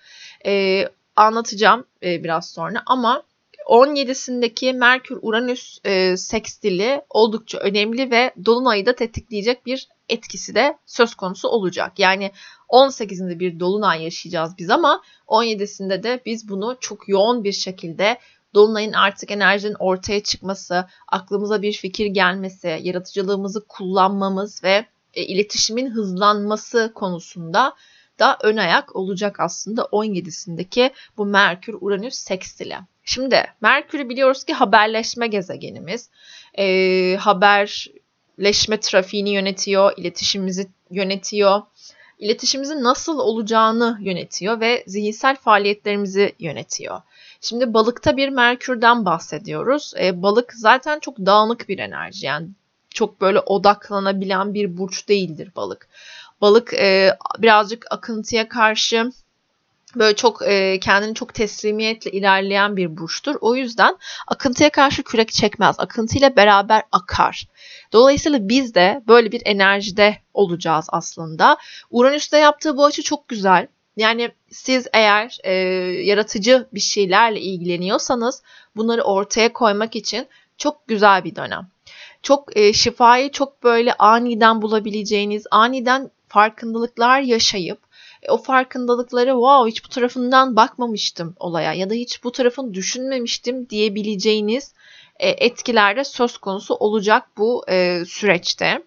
E, 0.46 0.84
anlatacağım 1.16 1.84
e, 2.02 2.24
biraz 2.24 2.50
sonra 2.50 2.82
ama 2.86 3.22
17'sindeki 3.66 4.72
Merkür-Uranüs 4.72 5.78
e, 5.84 6.16
sekstili 6.16 7.02
oldukça 7.10 7.58
önemli 7.58 8.10
ve 8.10 8.32
Dolunay'ı 8.44 8.86
da 8.86 8.94
tetikleyecek 8.94 9.66
bir 9.66 9.88
etkisi 10.08 10.54
de 10.54 10.78
söz 10.86 11.14
konusu 11.14 11.48
olacak. 11.48 11.98
Yani 11.98 12.30
18'inde 12.68 13.38
bir 13.38 13.60
Dolunay 13.60 14.02
yaşayacağız 14.02 14.52
biz 14.58 14.70
ama 14.70 15.02
17'sinde 15.28 16.02
de 16.02 16.20
biz 16.26 16.48
bunu 16.48 16.76
çok 16.80 17.08
yoğun 17.08 17.44
bir 17.44 17.52
şekilde 17.52 18.18
Dolunay'ın 18.54 18.92
artık 18.92 19.30
enerjinin 19.30 19.76
ortaya 19.78 20.22
çıkması, 20.22 20.86
aklımıza 21.08 21.62
bir 21.62 21.72
fikir 21.72 22.06
gelmesi, 22.06 22.80
yaratıcılığımızı 22.82 23.64
kullanmamız 23.68 24.64
ve 24.64 24.86
e, 25.14 25.22
iletişimin 25.22 25.90
hızlanması 25.90 26.92
konusunda 26.94 27.74
da 28.18 28.38
ön 28.42 28.56
ayak 28.56 28.96
olacak 28.96 29.40
aslında 29.40 29.82
17'sindeki 29.82 30.90
bu 31.16 31.26
Merkür 31.26 31.76
Uranüs 31.80 32.14
sekstili. 32.14 32.76
Şimdi 33.04 33.44
Merkür'ü 33.60 34.08
biliyoruz 34.08 34.44
ki 34.44 34.52
haberleşme 34.52 35.26
gezegenimiz. 35.26 36.10
E, 36.58 37.16
haberleşme 37.16 38.80
trafiğini 38.80 39.30
yönetiyor, 39.30 39.92
iletişimimizi 39.96 40.68
yönetiyor, 40.90 41.62
iletişimimizin 42.18 42.82
nasıl 42.82 43.18
olacağını 43.18 43.98
yönetiyor 44.00 44.60
ve 44.60 44.84
zihinsel 44.86 45.36
faaliyetlerimizi 45.36 46.32
yönetiyor. 46.38 47.00
Şimdi 47.44 47.74
balıkta 47.74 48.16
bir 48.16 48.28
Merkür'den 48.28 49.04
bahsediyoruz. 49.04 49.92
E, 50.00 50.22
balık 50.22 50.52
zaten 50.56 50.98
çok 50.98 51.18
dağınık 51.18 51.68
bir 51.68 51.78
enerji. 51.78 52.26
Yani 52.26 52.48
çok 52.90 53.20
böyle 53.20 53.40
odaklanabilen 53.40 54.54
bir 54.54 54.78
burç 54.78 55.08
değildir 55.08 55.50
balık. 55.56 55.88
Balık 56.40 56.74
e, 56.74 57.16
birazcık 57.38 57.86
akıntıya 57.90 58.48
karşı 58.48 59.12
böyle 59.96 60.16
çok 60.16 60.42
e, 60.42 60.80
kendini 60.80 61.14
çok 61.14 61.34
teslimiyetle 61.34 62.10
ilerleyen 62.10 62.76
bir 62.76 62.96
burçtur. 62.96 63.36
O 63.40 63.54
yüzden 63.54 63.96
akıntıya 64.26 64.70
karşı 64.70 65.02
kürek 65.02 65.32
çekmez. 65.32 65.76
Akıntıyla 65.78 66.36
beraber 66.36 66.82
akar. 66.92 67.48
Dolayısıyla 67.92 68.48
biz 68.48 68.74
de 68.74 69.02
böyle 69.08 69.32
bir 69.32 69.42
enerjide 69.44 70.18
olacağız 70.34 70.86
aslında. 70.88 71.56
Uranüs'te 71.90 72.38
yaptığı 72.38 72.76
bu 72.76 72.84
açı 72.84 73.02
çok 73.02 73.28
güzel. 73.28 73.66
Yani 73.96 74.30
siz 74.50 74.86
eğer 74.92 75.38
e, 75.44 75.52
yaratıcı 76.04 76.68
bir 76.74 76.80
şeylerle 76.80 77.40
ilgileniyorsanız 77.40 78.42
bunları 78.76 79.02
ortaya 79.02 79.52
koymak 79.52 79.96
için 79.96 80.26
çok 80.58 80.88
güzel 80.88 81.24
bir 81.24 81.36
dönem. 81.36 81.68
Çok 82.22 82.56
e, 82.56 82.72
şifayı 82.72 83.30
çok 83.30 83.62
böyle 83.62 83.94
aniden 83.94 84.62
bulabileceğiniz, 84.62 85.46
aniden 85.50 86.10
farkındalıklar 86.28 87.20
yaşayıp 87.20 87.78
e, 88.22 88.30
o 88.30 88.36
farkındalıkları 88.36 89.30
wow 89.30 89.70
hiç 89.70 89.84
bu 89.84 89.88
tarafından 89.88 90.56
bakmamıştım 90.56 91.36
olaya 91.38 91.72
ya 91.72 91.90
da 91.90 91.94
hiç 91.94 92.24
bu 92.24 92.32
tarafını 92.32 92.74
düşünmemiştim 92.74 93.68
diyebileceğiniz 93.68 94.74
e, 95.18 95.28
etkilerde 95.28 96.04
söz 96.04 96.38
konusu 96.38 96.74
olacak 96.74 97.24
bu 97.36 97.64
e, 97.68 98.04
süreçte. 98.06 98.82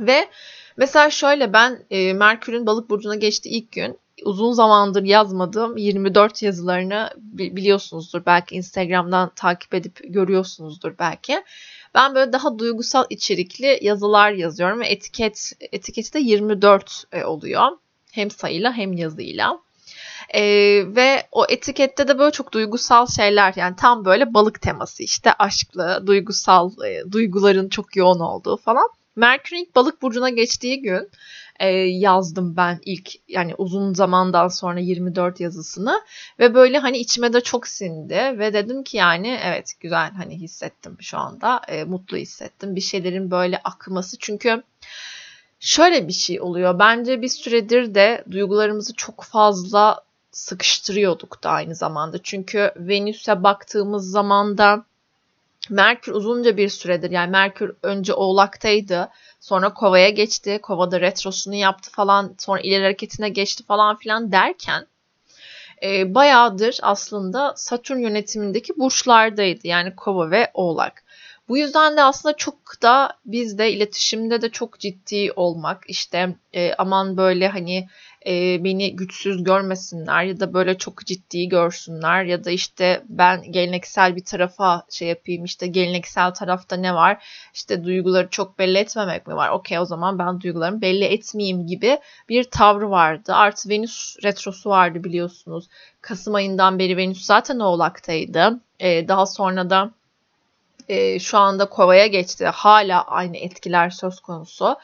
Ve 0.00 0.28
mesela 0.76 1.10
şöyle 1.10 1.52
ben 1.52 1.84
e, 1.90 2.12
Merkür'ün 2.12 2.66
balık 2.66 2.90
burcuna 2.90 3.14
geçtiği 3.14 3.48
ilk 3.48 3.72
gün 3.72 3.98
uzun 4.24 4.52
zamandır 4.52 5.02
yazmadığım 5.02 5.76
24 5.76 6.42
yazılarını 6.42 7.10
biliyorsunuzdur. 7.16 8.26
Belki 8.26 8.54
Instagram'dan 8.54 9.32
takip 9.34 9.74
edip 9.74 10.00
görüyorsunuzdur 10.04 10.98
belki. 10.98 11.42
Ben 11.94 12.14
böyle 12.14 12.32
daha 12.32 12.58
duygusal 12.58 13.04
içerikli 13.10 13.78
yazılar 13.82 14.30
yazıyorum 14.30 14.80
ve 14.80 14.86
etiket 14.86 15.52
etiketi 15.60 16.12
de 16.12 16.18
24 16.18 17.04
e, 17.12 17.24
oluyor. 17.24 17.62
Hem 18.12 18.30
sayıyla 18.30 18.72
hem 18.72 18.92
yazıyla. 18.92 19.58
Ee, 20.34 20.42
ve 20.86 21.26
o 21.32 21.46
etikette 21.48 22.08
de 22.08 22.18
böyle 22.18 22.30
çok 22.30 22.52
duygusal 22.52 23.06
şeyler 23.06 23.52
yani 23.56 23.76
tam 23.76 24.04
böyle 24.04 24.34
balık 24.34 24.62
teması 24.62 25.02
işte 25.02 25.32
aşklı, 25.32 26.02
duygusal, 26.06 26.70
e, 26.84 27.12
duyguların 27.12 27.68
çok 27.68 27.96
yoğun 27.96 28.20
olduğu 28.20 28.56
falan. 28.56 28.88
Merkür 29.16 29.56
ilk 29.56 29.76
balık 29.76 30.02
burcuna 30.02 30.30
geçtiği 30.30 30.82
gün 30.82 31.10
e, 31.60 31.68
yazdım 31.76 32.56
ben 32.56 32.80
ilk 32.84 33.10
yani 33.28 33.54
uzun 33.58 33.94
zamandan 33.94 34.48
sonra 34.48 34.80
24 34.80 35.40
yazısını 35.40 36.00
ve 36.38 36.54
böyle 36.54 36.78
hani 36.78 36.98
içime 36.98 37.32
de 37.32 37.40
çok 37.40 37.68
sindi 37.68 38.14
ve 38.14 38.52
dedim 38.52 38.82
ki 38.82 38.96
yani 38.96 39.40
evet 39.44 39.72
güzel 39.80 40.10
hani 40.10 40.38
hissettim 40.38 40.96
şu 41.00 41.18
anda 41.18 41.60
e, 41.68 41.84
mutlu 41.84 42.16
hissettim. 42.16 42.76
Bir 42.76 42.80
şeylerin 42.80 43.30
böyle 43.30 43.58
akması 43.64 44.16
çünkü 44.20 44.62
şöyle 45.60 46.08
bir 46.08 46.12
şey 46.12 46.40
oluyor. 46.40 46.78
Bence 46.78 47.22
bir 47.22 47.28
süredir 47.28 47.94
de 47.94 48.24
duygularımızı 48.30 48.94
çok 48.94 49.22
fazla 49.22 50.00
sıkıştırıyorduk 50.30 51.42
da 51.42 51.50
aynı 51.50 51.74
zamanda. 51.74 52.22
Çünkü 52.22 52.72
Venüs'e 52.76 53.42
baktığımız 53.42 54.10
zaman 54.10 54.58
da 54.58 54.84
Merkür 55.70 56.12
uzunca 56.12 56.56
bir 56.56 56.68
süredir 56.68 57.10
yani 57.10 57.30
Merkür 57.30 57.76
önce 57.82 58.14
Oğlak'taydı 58.14 59.08
sonra 59.40 59.74
Kova'ya 59.74 60.08
geçti 60.08 60.58
Kova'da 60.62 61.00
retrosunu 61.00 61.54
yaptı 61.54 61.90
falan 61.90 62.34
sonra 62.38 62.60
ileri 62.60 62.82
hareketine 62.82 63.28
geçti 63.28 63.64
falan 63.64 63.96
filan 63.96 64.32
derken 64.32 64.86
e, 65.82 66.14
bayağıdır 66.14 66.78
aslında 66.82 67.54
Satürn 67.56 67.98
yönetimindeki 67.98 68.78
burçlardaydı 68.78 69.68
yani 69.68 69.96
Kova 69.96 70.30
ve 70.30 70.50
Oğlak. 70.54 71.02
Bu 71.48 71.58
yüzden 71.58 71.96
de 71.96 72.02
aslında 72.02 72.36
çok 72.36 72.82
da 72.82 73.12
bizde 73.24 73.72
iletişimde 73.72 74.42
de 74.42 74.48
çok 74.48 74.78
ciddi 74.78 75.32
olmak 75.36 75.84
işte 75.88 76.36
e, 76.52 76.74
aman 76.74 77.16
böyle 77.16 77.48
hani 77.48 77.88
e, 78.26 78.64
beni 78.64 78.96
güçsüz 78.96 79.44
görmesinler 79.44 80.22
ya 80.24 80.40
da 80.40 80.54
böyle 80.54 80.78
çok 80.78 81.06
ciddi 81.06 81.48
görsünler 81.48 82.24
ya 82.24 82.44
da 82.44 82.50
işte 82.50 83.02
ben 83.08 83.52
geleneksel 83.52 84.16
bir 84.16 84.24
tarafa 84.24 84.82
şey 84.90 85.08
yapayım 85.08 85.44
işte 85.44 85.66
geleneksel 85.66 86.30
tarafta 86.30 86.76
ne 86.76 86.94
var? 86.94 87.24
İşte 87.54 87.84
duyguları 87.84 88.28
çok 88.30 88.58
belli 88.58 88.78
etmemek 88.78 89.26
mi 89.26 89.36
var? 89.36 89.50
Okey 89.50 89.78
o 89.78 89.84
zaman 89.84 90.18
ben 90.18 90.40
duygularımı 90.40 90.80
belli 90.80 91.04
etmeyeyim 91.04 91.66
gibi 91.66 91.98
bir 92.28 92.44
tavrı 92.44 92.90
vardı. 92.90 93.34
Artı 93.34 93.68
Venüs 93.68 94.16
retrosu 94.24 94.70
vardı 94.70 95.04
biliyorsunuz. 95.04 95.68
Kasım 96.00 96.34
ayından 96.34 96.78
beri 96.78 96.96
Venüs 96.96 97.24
zaten 97.24 97.58
oğlaktaydı. 97.58 98.60
E, 98.80 99.08
daha 99.08 99.26
sonra 99.26 99.70
da 99.70 99.90
e, 100.88 101.18
şu 101.18 101.38
anda 101.38 101.68
kovaya 101.68 102.06
geçti. 102.06 102.46
Hala 102.46 103.02
aynı 103.02 103.36
etkiler 103.36 103.90
söz 103.90 104.20
konusu 104.20 104.76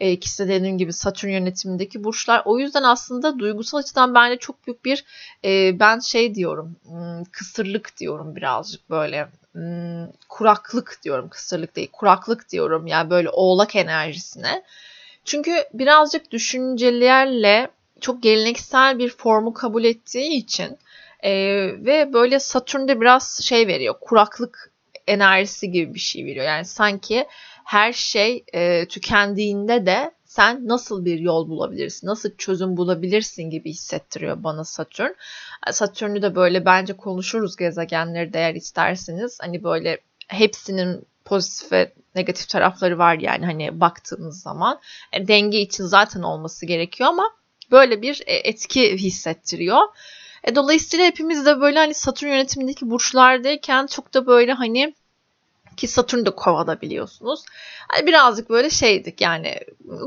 E, 0.00 0.12
ikisi 0.12 0.44
de 0.44 0.48
dediğim 0.48 0.78
gibi 0.78 0.92
Satürn 0.92 1.30
yönetimindeki 1.30 2.04
burçlar. 2.04 2.42
O 2.44 2.58
yüzden 2.58 2.82
aslında 2.82 3.38
duygusal 3.38 3.78
açıdan 3.78 4.14
bence 4.14 4.38
çok 4.38 4.66
büyük 4.66 4.84
bir 4.84 5.04
e, 5.44 5.80
ben 5.80 5.98
şey 5.98 6.34
diyorum 6.34 6.76
hmm, 6.84 7.24
kısırlık 7.24 7.96
diyorum 7.96 8.36
birazcık 8.36 8.90
böyle 8.90 9.28
hmm, 9.52 10.06
kuraklık 10.28 11.00
diyorum 11.04 11.28
kısırlık 11.28 11.76
değil 11.76 11.88
kuraklık 11.92 12.48
diyorum 12.48 12.86
yani 12.86 13.10
böyle 13.10 13.30
oğlak 13.30 13.76
enerjisine. 13.76 14.62
Çünkü 15.24 15.64
birazcık 15.74 16.30
düşüncelerle 16.30 17.68
çok 18.00 18.22
geleneksel 18.22 18.98
bir 18.98 19.10
formu 19.10 19.52
kabul 19.52 19.84
ettiği 19.84 20.36
için 20.36 20.78
e, 21.20 21.32
ve 21.84 22.12
böyle 22.12 22.40
Satürn'de 22.40 23.00
biraz 23.00 23.40
şey 23.42 23.66
veriyor 23.66 23.94
kuraklık 24.00 24.72
enerjisi 25.06 25.70
gibi 25.70 25.94
bir 25.94 26.00
şey 26.00 26.24
veriyor. 26.24 26.44
Yani 26.44 26.64
sanki 26.64 27.26
her 27.68 27.92
şey 27.92 28.44
e, 28.54 28.86
tükendiğinde 28.88 29.86
de 29.86 30.10
sen 30.24 30.68
nasıl 30.68 31.04
bir 31.04 31.18
yol 31.18 31.48
bulabilirsin, 31.48 32.06
nasıl 32.06 32.36
çözüm 32.38 32.76
bulabilirsin 32.76 33.50
gibi 33.50 33.70
hissettiriyor 33.70 34.42
bana 34.44 34.64
Satürn. 34.64 35.12
Satürn'ü 35.70 36.22
de 36.22 36.34
böyle 36.34 36.64
bence 36.64 36.92
konuşuruz 36.92 37.56
gezegenleri 37.56 38.32
değer 38.32 38.54
isterseniz. 38.54 39.38
Hani 39.40 39.64
böyle 39.64 39.98
hepsinin 40.28 41.06
pozitif 41.24 41.72
ve 41.72 41.92
negatif 42.14 42.48
tarafları 42.48 42.98
var 42.98 43.18
yani 43.18 43.46
hani 43.46 43.80
baktığınız 43.80 44.42
zaman. 44.42 44.80
Yani 45.12 45.24
e, 45.24 45.28
denge 45.28 45.60
için 45.60 45.84
zaten 45.84 46.22
olması 46.22 46.66
gerekiyor 46.66 47.08
ama 47.08 47.30
böyle 47.70 48.02
bir 48.02 48.22
e, 48.26 48.34
etki 48.34 48.96
hissettiriyor. 48.96 49.82
E, 50.44 50.54
dolayısıyla 50.54 51.06
hepimiz 51.06 51.46
de 51.46 51.60
böyle 51.60 51.78
hani 51.78 51.94
Satürn 51.94 52.28
yönetimindeki 52.28 52.90
burçlardayken 52.90 53.86
çok 53.86 54.14
da 54.14 54.26
böyle 54.26 54.52
hani 54.52 54.94
ki 55.78 55.88
Satürn 55.88 56.26
de 56.26 56.30
kovada 56.30 56.80
biliyorsunuz. 56.80 57.44
Hani 57.88 58.06
birazcık 58.06 58.50
böyle 58.50 58.70
şeydik 58.70 59.20
yani 59.20 59.60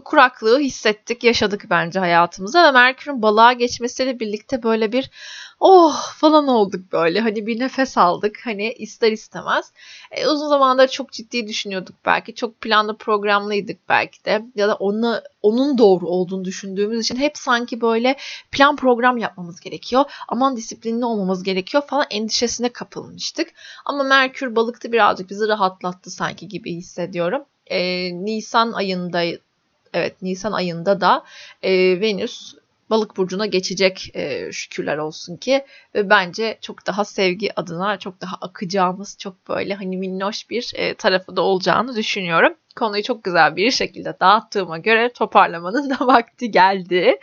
kuraklığı 0.06 0.60
hissettik, 0.60 1.24
yaşadık 1.24 1.66
bence 1.70 2.00
hayatımızda 2.00 2.63
ve 2.68 2.72
Merkür'ün 2.72 3.22
balığa 3.22 3.54
geçmesiyle 3.54 4.20
birlikte 4.20 4.63
böyle 4.63 4.92
bir 4.92 5.10
oh 5.60 6.13
falan 6.16 6.48
olduk 6.48 6.92
böyle. 6.92 7.20
Hani 7.20 7.48
bir 7.48 7.60
nefes 7.60 7.98
aldık 7.98 8.40
hani 8.44 8.74
ister 8.74 9.12
istemez. 9.12 9.72
E, 10.12 10.28
uzun 10.28 10.48
zamandır 10.50 10.88
çok 10.88 11.12
ciddi 11.12 11.48
düşünüyorduk 11.48 11.96
belki. 12.06 12.36
Çok 12.36 12.62
planlı 12.62 12.98
programlıydık 12.98 13.90
belki 13.90 14.25
de. 14.25 14.42
Ya 14.56 14.68
da 14.68 14.75
onu, 14.75 15.22
onun 15.42 15.78
doğru 15.78 16.08
olduğunu 16.08 16.46
düşündüğümüz 16.46 17.06
için 17.06 17.16
hep 17.16 17.38
sanki 17.38 17.82
böyle 17.82 18.16
plan 18.52 18.76
program 18.76 19.18
yapmamız 19.18 19.60
gerekiyor. 19.60 20.06
Aman 20.28 20.58
disiplinli 20.58 21.06
olmamız 21.06 21.44
gerekiyor 21.44 21.84
falan 21.88 22.06
endişesine 22.10 22.70
kapılmıştık. 22.70 23.48
Ama 23.86 24.04
Merkür 24.04 24.56
balıkta 24.56 24.92
birazcık 24.92 25.30
bizi 25.30 25.48
rahatlattı 25.48 26.12
sanki 26.12 26.48
gibi 26.48 26.76
hissediyorum. 26.76 27.44
E, 27.68 27.80
Nisan 28.26 28.72
ayında 28.72 29.24
evet 29.94 30.22
Nisan 30.22 30.52
ayında 30.52 31.02
da 31.02 31.24
e, 31.64 32.02
Venüs 32.02 32.54
balık 32.90 33.18
burcuna 33.18 33.46
geçecek 33.46 34.12
e, 34.14 34.52
şükürler 34.52 34.98
olsun 34.98 35.38
ki 35.38 35.66
ve 35.96 36.10
bence 36.10 36.58
çok 36.62 36.88
daha 36.88 37.06
sevgi 37.06 37.60
adına 37.60 37.98
çok 38.00 38.22
daha 38.22 38.36
akacağımız 38.42 39.18
çok 39.20 39.50
böyle 39.50 39.74
hani 39.74 39.98
minnoş 39.98 40.50
bir 40.50 40.72
e, 40.76 40.94
tarafı 40.94 41.36
da 41.36 41.42
olacağını 41.42 41.96
düşünüyorum. 41.96 42.54
Konuyu 42.75 43.04
çok 43.04 43.24
güzel 43.24 43.56
bir 43.56 43.72
şekilde 43.72 44.20
dağıttığıma 44.20 44.78
göre 44.78 45.13
toparlamanın 45.13 45.90
da 46.00 46.08
vakti 46.08 46.51
geldi. 46.51 47.20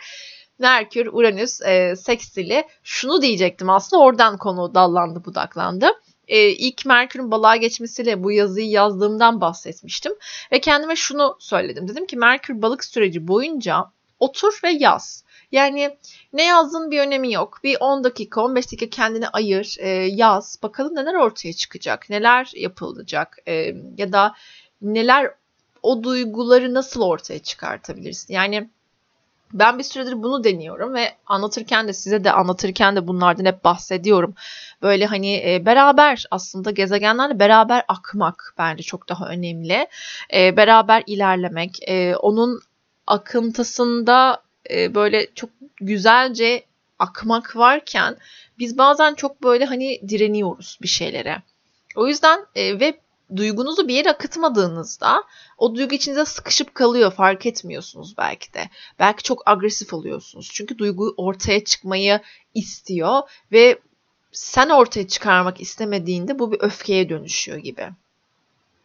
Merkür, 0.59 1.09
Uranüs, 1.11 1.61
e, 1.61 1.95
seksili 1.95 2.63
şunu 2.83 3.21
diyecektim 3.21 3.69
aslında 3.69 4.03
oradan 4.03 4.37
konu 4.37 4.75
dallandı 4.75 5.25
budaklandı 5.25 5.91
e, 6.29 6.49
ilk 6.49 6.85
Merkür'ün 6.85 7.31
balığa 7.31 7.55
geçmesiyle 7.55 8.23
bu 8.23 8.31
yazıyı 8.31 8.69
yazdığımdan 8.69 9.41
bahsetmiştim. 9.41 10.13
Ve 10.51 10.59
kendime 10.59 10.95
şunu 10.95 11.37
söyledim. 11.39 11.87
Dedim 11.87 12.05
ki 12.05 12.17
Merkür 12.17 12.61
balık 12.61 12.83
süreci 12.83 13.27
boyunca 13.27 13.85
otur 14.19 14.59
ve 14.63 14.69
yaz. 14.69 15.23
Yani 15.51 15.97
ne 16.33 16.45
yazdığın 16.45 16.91
bir 16.91 16.99
önemi 16.99 17.33
yok. 17.33 17.59
Bir 17.63 17.77
10 17.79 18.03
dakika, 18.03 18.41
15 18.41 18.65
dakika 18.65 18.89
kendini 18.89 19.27
ayır, 19.27 19.75
e, 19.79 19.89
yaz. 19.89 20.59
Bakalım 20.63 20.95
neler 20.95 21.13
ortaya 21.13 21.53
çıkacak, 21.53 22.09
neler 22.09 22.51
yapılacak 22.55 23.37
e, 23.47 23.75
ya 23.97 24.13
da 24.13 24.33
neler 24.81 25.31
o 25.83 26.03
duyguları 26.03 26.73
nasıl 26.73 27.01
ortaya 27.01 27.39
çıkartabilirsin. 27.39 28.33
Yani 28.33 28.69
ben 29.53 29.79
bir 29.79 29.83
süredir 29.83 30.23
bunu 30.23 30.43
deniyorum 30.43 30.93
ve 30.93 31.13
anlatırken 31.25 31.87
de 31.87 31.93
size 31.93 32.23
de 32.23 32.31
anlatırken 32.31 32.95
de 32.95 33.07
bunlardan 33.07 33.45
hep 33.45 33.63
bahsediyorum. 33.63 34.35
Böyle 34.81 35.05
hani 35.05 35.35
e, 35.35 35.65
beraber 35.65 36.25
aslında 36.31 36.71
gezegenlerle 36.71 37.39
beraber 37.39 37.83
akmak 37.87 38.53
bence 38.57 38.83
çok 38.83 39.09
daha 39.09 39.27
önemli. 39.27 39.87
E, 40.33 40.57
beraber 40.57 41.03
ilerlemek, 41.07 41.89
e, 41.89 42.15
onun 42.15 42.61
akıntısında 43.07 44.41
e, 44.69 44.95
böyle 44.95 45.27
çok 45.35 45.49
güzelce 45.81 46.63
akmak 46.99 47.55
varken 47.55 48.17
biz 48.59 48.77
bazen 48.77 49.13
çok 49.13 49.43
böyle 49.43 49.65
hani 49.65 50.01
direniyoruz 50.09 50.77
bir 50.81 50.87
şeylere. 50.87 51.41
O 51.95 52.07
yüzden 52.07 52.45
e, 52.55 52.79
ve 52.79 52.99
duygunuzu 53.35 53.87
bir 53.87 53.93
yere 53.93 54.09
akıtmadığınızda 54.09 55.23
o 55.57 55.75
duygu 55.75 55.95
içinize 55.95 56.25
sıkışıp 56.25 56.75
kalıyor 56.75 57.11
fark 57.11 57.45
etmiyorsunuz 57.45 58.17
belki 58.17 58.53
de. 58.53 58.69
Belki 58.99 59.23
çok 59.23 59.49
agresif 59.49 59.93
oluyorsunuz. 59.93 60.49
Çünkü 60.53 60.77
duygu 60.77 61.13
ortaya 61.17 61.63
çıkmayı 61.63 62.19
istiyor 62.53 63.21
ve 63.51 63.79
sen 64.31 64.69
ortaya 64.69 65.07
çıkarmak 65.07 65.61
istemediğinde 65.61 66.39
bu 66.39 66.51
bir 66.51 66.59
öfkeye 66.61 67.09
dönüşüyor 67.09 67.57
gibi. 67.57 67.89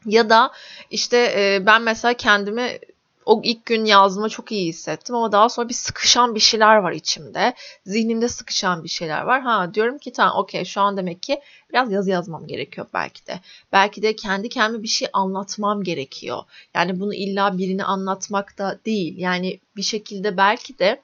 Ya 0.07 0.31
da 0.31 0.53
işte 0.91 1.63
ben 1.67 1.83
mesela 1.83 2.15
kendimi 2.15 2.79
o 3.27 3.41
ilk 3.45 3.67
gün 3.67 3.85
yazdığıma 3.85 4.29
çok 4.29 4.53
iyi 4.53 4.69
hissettim 4.69 5.15
ama 5.15 5.33
daha 5.33 5.49
sonra 5.49 5.69
bir 5.69 5.75
sıkışan 5.75 6.35
bir 6.35 6.41
şeyler 6.41 6.77
var 6.77 6.93
içimde. 6.93 7.55
Zihnimde 7.87 8.29
sıkışan 8.29 8.85
bir 8.85 8.89
şeyler 8.89 9.23
var. 9.23 9.41
Ha 9.41 9.75
diyorum 9.75 9.99
ki 9.99 10.13
tamam 10.13 10.37
okey 10.37 10.65
şu 10.65 10.81
an 10.81 10.97
demek 10.97 11.23
ki 11.23 11.41
biraz 11.71 11.93
yazı 11.93 12.11
yazmam 12.11 12.47
gerekiyor 12.47 12.87
belki 12.95 13.27
de. 13.27 13.41
Belki 13.73 14.03
de 14.03 14.17
kendi 14.17 14.49
kendime 14.49 14.83
bir 14.83 14.89
şey 14.89 15.09
anlatmam 15.13 15.83
gerekiyor. 15.83 16.43
Yani 16.75 17.01
bunu 17.01 17.15
illa 17.15 17.59
birini 17.59 17.85
anlatmak 17.85 18.59
da 18.59 18.79
değil. 18.87 19.19
Yani 19.19 19.61
bir 19.77 19.83
şekilde 19.83 20.37
belki 20.37 20.79
de 20.79 21.01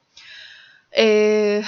ee, 0.97 1.63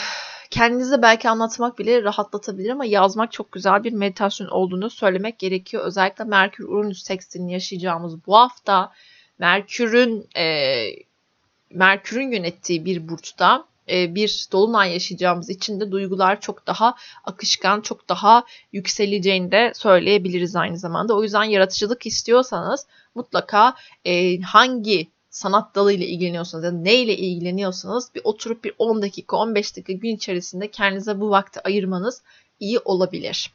kendinize 0.50 1.02
belki 1.02 1.28
anlatmak 1.28 1.78
bile 1.78 2.02
rahatlatabilir 2.02 2.70
ama 2.70 2.84
yazmak 2.84 3.32
çok 3.32 3.52
güzel 3.52 3.84
bir 3.84 3.92
meditasyon 3.92 4.48
olduğunu 4.48 4.90
söylemek 4.90 5.38
gerekiyor. 5.38 5.84
Özellikle 5.84 6.24
Merkür 6.24 6.68
Uranüs 6.68 7.02
seksilini 7.02 7.52
yaşayacağımız 7.52 8.26
bu 8.26 8.36
hafta 8.36 8.92
Merkür'ün 9.38 10.28
e, 10.36 10.86
Merkür'ün 11.70 12.32
yönettiği 12.32 12.84
bir 12.84 13.08
burçta 13.08 13.64
e, 13.90 14.14
bir 14.14 14.46
dolunay 14.52 14.92
yaşayacağımız 14.92 15.50
için 15.50 15.80
de 15.80 15.90
duygular 15.90 16.40
çok 16.40 16.66
daha 16.66 16.94
akışkan, 17.24 17.80
çok 17.80 18.08
daha 18.08 18.44
yükseleceğini 18.72 19.52
de 19.52 19.72
söyleyebiliriz 19.74 20.56
aynı 20.56 20.78
zamanda. 20.78 21.16
O 21.16 21.22
yüzden 21.22 21.44
yaratıcılık 21.44 22.06
istiyorsanız 22.06 22.86
mutlaka 23.14 23.74
e, 24.04 24.40
hangi 24.40 25.08
sanat 25.30 25.74
dalıyla 25.74 26.06
ilgileniyorsanız 26.06 26.64
ya 26.64 26.72
da 26.72 26.76
neyle 26.76 27.16
ilgileniyorsanız 27.16 28.14
bir 28.14 28.20
oturup 28.24 28.64
bir 28.64 28.72
10 28.78 29.02
dakika 29.02 29.36
15 29.36 29.76
dakika 29.76 29.92
gün 29.92 30.16
içerisinde 30.16 30.70
kendinize 30.70 31.20
bu 31.20 31.30
vakti 31.30 31.60
ayırmanız 31.64 32.22
iyi 32.60 32.78
olabilir 32.78 33.50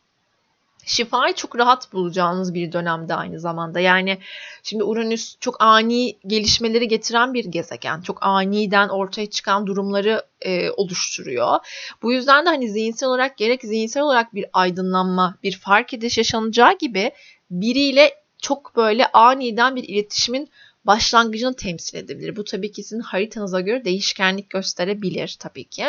şifayı 0.88 1.34
çok 1.34 1.58
rahat 1.58 1.94
bulacağınız 1.94 2.54
bir 2.54 2.72
dönemde 2.72 3.16
aynı 3.16 3.40
zamanda. 3.40 3.80
Yani 3.80 4.18
şimdi 4.64 4.84
Uranüs 4.84 5.36
çok 5.40 5.56
ani 5.60 6.18
gelişmeleri 6.28 6.88
getiren 6.88 7.34
bir 7.34 7.46
gezegen. 7.46 8.02
Çok 8.02 8.18
aniden 8.22 8.90
ortaya 8.90 9.30
çıkan 9.30 9.68
durumları 9.68 10.22
e, 10.42 10.72
oluşturuyor. 10.72 11.58
Bu 12.02 12.14
yüzden 12.14 12.46
de 12.46 12.50
hani 12.50 12.70
zihinsel 12.70 13.10
olarak 13.10 13.38
gerek 13.38 13.62
zihinsel 13.62 14.04
olarak 14.04 14.36
bir 14.36 14.46
aydınlanma, 14.54 15.36
bir 15.44 15.58
fark 15.58 15.94
ediş 15.94 16.18
yaşanacağı 16.18 16.78
gibi 16.78 17.12
biriyle 17.52 18.14
çok 18.42 18.76
böyle 18.76 19.08
aniden 19.12 19.76
bir 19.76 19.84
iletişimin 19.84 20.50
başlangıcını 20.86 21.56
temsil 21.56 21.98
edebilir. 21.98 22.36
Bu 22.36 22.44
tabii 22.44 22.72
ki 22.72 22.84
sizin 22.84 23.00
haritanıza 23.00 23.62
göre 23.62 23.86
değişkenlik 23.86 24.50
gösterebilir 24.50 25.38
tabii 25.40 25.64
ki. 25.64 25.86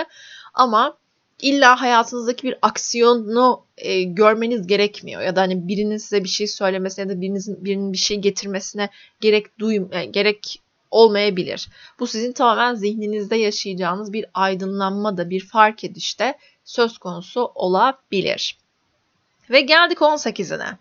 Ama 0.55 0.97
illa 1.43 1.81
hayatınızdaki 1.81 2.43
bir 2.43 2.59
aksiyonu 2.63 3.65
e, 3.77 4.03
görmeniz 4.03 4.67
gerekmiyor 4.67 5.23
ya 5.23 5.37
da 5.37 5.41
hani 5.41 5.69
birinin 5.69 5.97
size 5.97 6.25
bir 6.25 6.29
şey 6.29 6.47
söylemesine 6.47 7.03
ya 7.03 7.09
da 7.09 7.21
birinizin 7.21 7.65
birinin 7.65 7.93
bir 7.93 7.99
şey 7.99 8.17
getirmesine 8.17 8.91
gerek 9.21 9.47
yani 9.61 9.89
e, 9.93 10.05
gerek 10.05 10.63
olmayabilir. 10.91 11.69
Bu 12.01 12.07
sizin 12.07 12.33
tamamen 12.33 12.75
zihninizde 12.75 13.37
yaşayacağınız 13.37 14.13
bir 14.13 14.27
aydınlanma 14.35 15.17
da 15.17 15.31
bir 15.31 15.47
fark 15.47 15.85
edişte 15.85 16.39
söz 16.65 16.99
konusu 16.99 17.53
olabilir. 17.55 18.59
Ve 19.51 19.61
geldik 19.61 19.99
18'ine. 19.99 20.77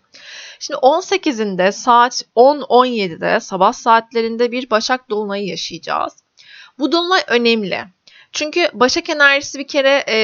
Şimdi 0.58 0.78
18'inde 0.80 1.72
saat 1.72 2.24
10-17'de 2.36 3.40
sabah 3.40 3.72
saatlerinde 3.72 4.52
bir 4.52 4.70
Başak 4.70 5.10
Dolunay'ı 5.10 5.46
yaşayacağız. 5.46 6.16
Bu 6.78 6.92
dolunay 6.92 7.20
önemli. 7.28 7.84
Çünkü 8.32 8.68
Başak 8.72 9.10
enerjisi 9.10 9.58
bir 9.58 9.68
kere 9.68 10.04
e, 10.08 10.18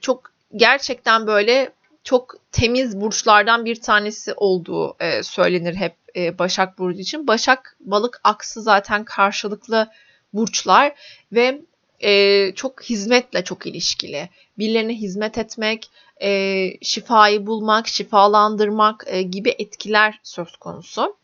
çok 0.00 0.32
gerçekten 0.56 1.26
böyle 1.26 1.72
çok 2.04 2.34
temiz 2.52 3.00
burçlardan 3.00 3.64
bir 3.64 3.80
tanesi 3.80 4.34
olduğu 4.36 4.96
e, 5.00 5.22
söylenir 5.22 5.74
hep 5.74 5.94
e, 6.16 6.38
Başak 6.38 6.78
Burcu 6.78 7.00
için. 7.00 7.26
Başak, 7.26 7.76
Balık, 7.80 8.20
Aksı 8.24 8.62
zaten 8.62 9.04
karşılıklı 9.04 9.90
burçlar 10.32 10.92
ve 11.32 11.60
e, 12.00 12.52
çok 12.54 12.82
hizmetle 12.82 13.44
çok 13.44 13.66
ilişkili. 13.66 14.28
Birilerine 14.58 14.94
hizmet 14.94 15.38
etmek, 15.38 15.90
e, 16.22 16.70
şifayı 16.82 17.46
bulmak, 17.46 17.88
şifalandırmak 17.88 19.04
e, 19.06 19.22
gibi 19.22 19.54
etkiler 19.58 20.20
söz 20.22 20.56
konusu. 20.56 21.16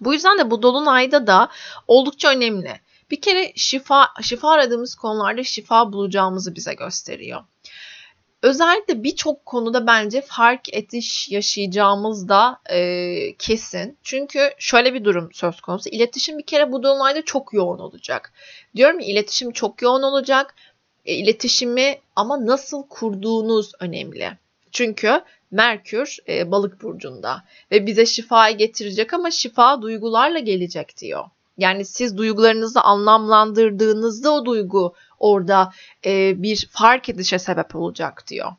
Bu 0.00 0.12
yüzden 0.12 0.38
de 0.38 0.50
bu 0.50 0.62
dolunayda 0.62 1.26
da 1.26 1.48
oldukça 1.88 2.30
önemli. 2.30 2.80
Bir 3.10 3.20
kere 3.20 3.52
şifa 3.56 4.08
şifa 4.22 4.50
aradığımız 4.50 4.94
konularda 4.94 5.44
şifa 5.44 5.92
bulacağımızı 5.92 6.54
bize 6.54 6.74
gösteriyor. 6.74 7.44
Özellikle 8.42 9.02
birçok 9.02 9.46
konuda 9.46 9.86
bence 9.86 10.20
fark 10.20 10.74
etiş 10.74 11.28
yaşayacağımız 11.28 12.28
da 12.28 12.60
e, 12.70 13.36
kesin. 13.36 13.98
Çünkü 14.02 14.50
şöyle 14.58 14.94
bir 14.94 15.04
durum 15.04 15.30
söz 15.32 15.60
konusu. 15.60 15.88
İletişim 15.88 16.38
bir 16.38 16.46
kere 16.46 16.72
bu 16.72 16.82
dolunayda 16.82 17.24
çok 17.24 17.52
yoğun 17.52 17.78
olacak. 17.78 18.32
Diyorum 18.76 19.00
ya 19.00 19.06
iletişim 19.06 19.52
çok 19.52 19.82
yoğun 19.82 20.02
olacak. 20.02 20.54
E, 21.04 21.14
iletişimi 21.14 21.98
ama 22.16 22.46
nasıl 22.46 22.82
kurduğunuz 22.88 23.72
önemli. 23.80 24.38
Çünkü 24.72 25.22
Merkür 25.50 26.16
e, 26.28 26.50
balık 26.50 26.82
burcunda 26.82 27.44
ve 27.72 27.86
bize 27.86 28.06
şifayı 28.06 28.56
getirecek 28.56 29.14
ama 29.14 29.30
şifa 29.30 29.82
duygularla 29.82 30.38
gelecek 30.38 30.96
diyor. 30.96 31.24
Yani 31.58 31.84
siz 31.84 32.16
duygularınızı 32.16 32.80
anlamlandırdığınızda 32.80 34.30
o 34.30 34.44
duygu 34.44 34.94
orada 35.18 35.72
e, 36.04 36.42
bir 36.42 36.68
fark 36.70 37.08
edişe 37.08 37.38
sebep 37.38 37.76
olacak 37.76 38.24
diyor. 38.28 38.52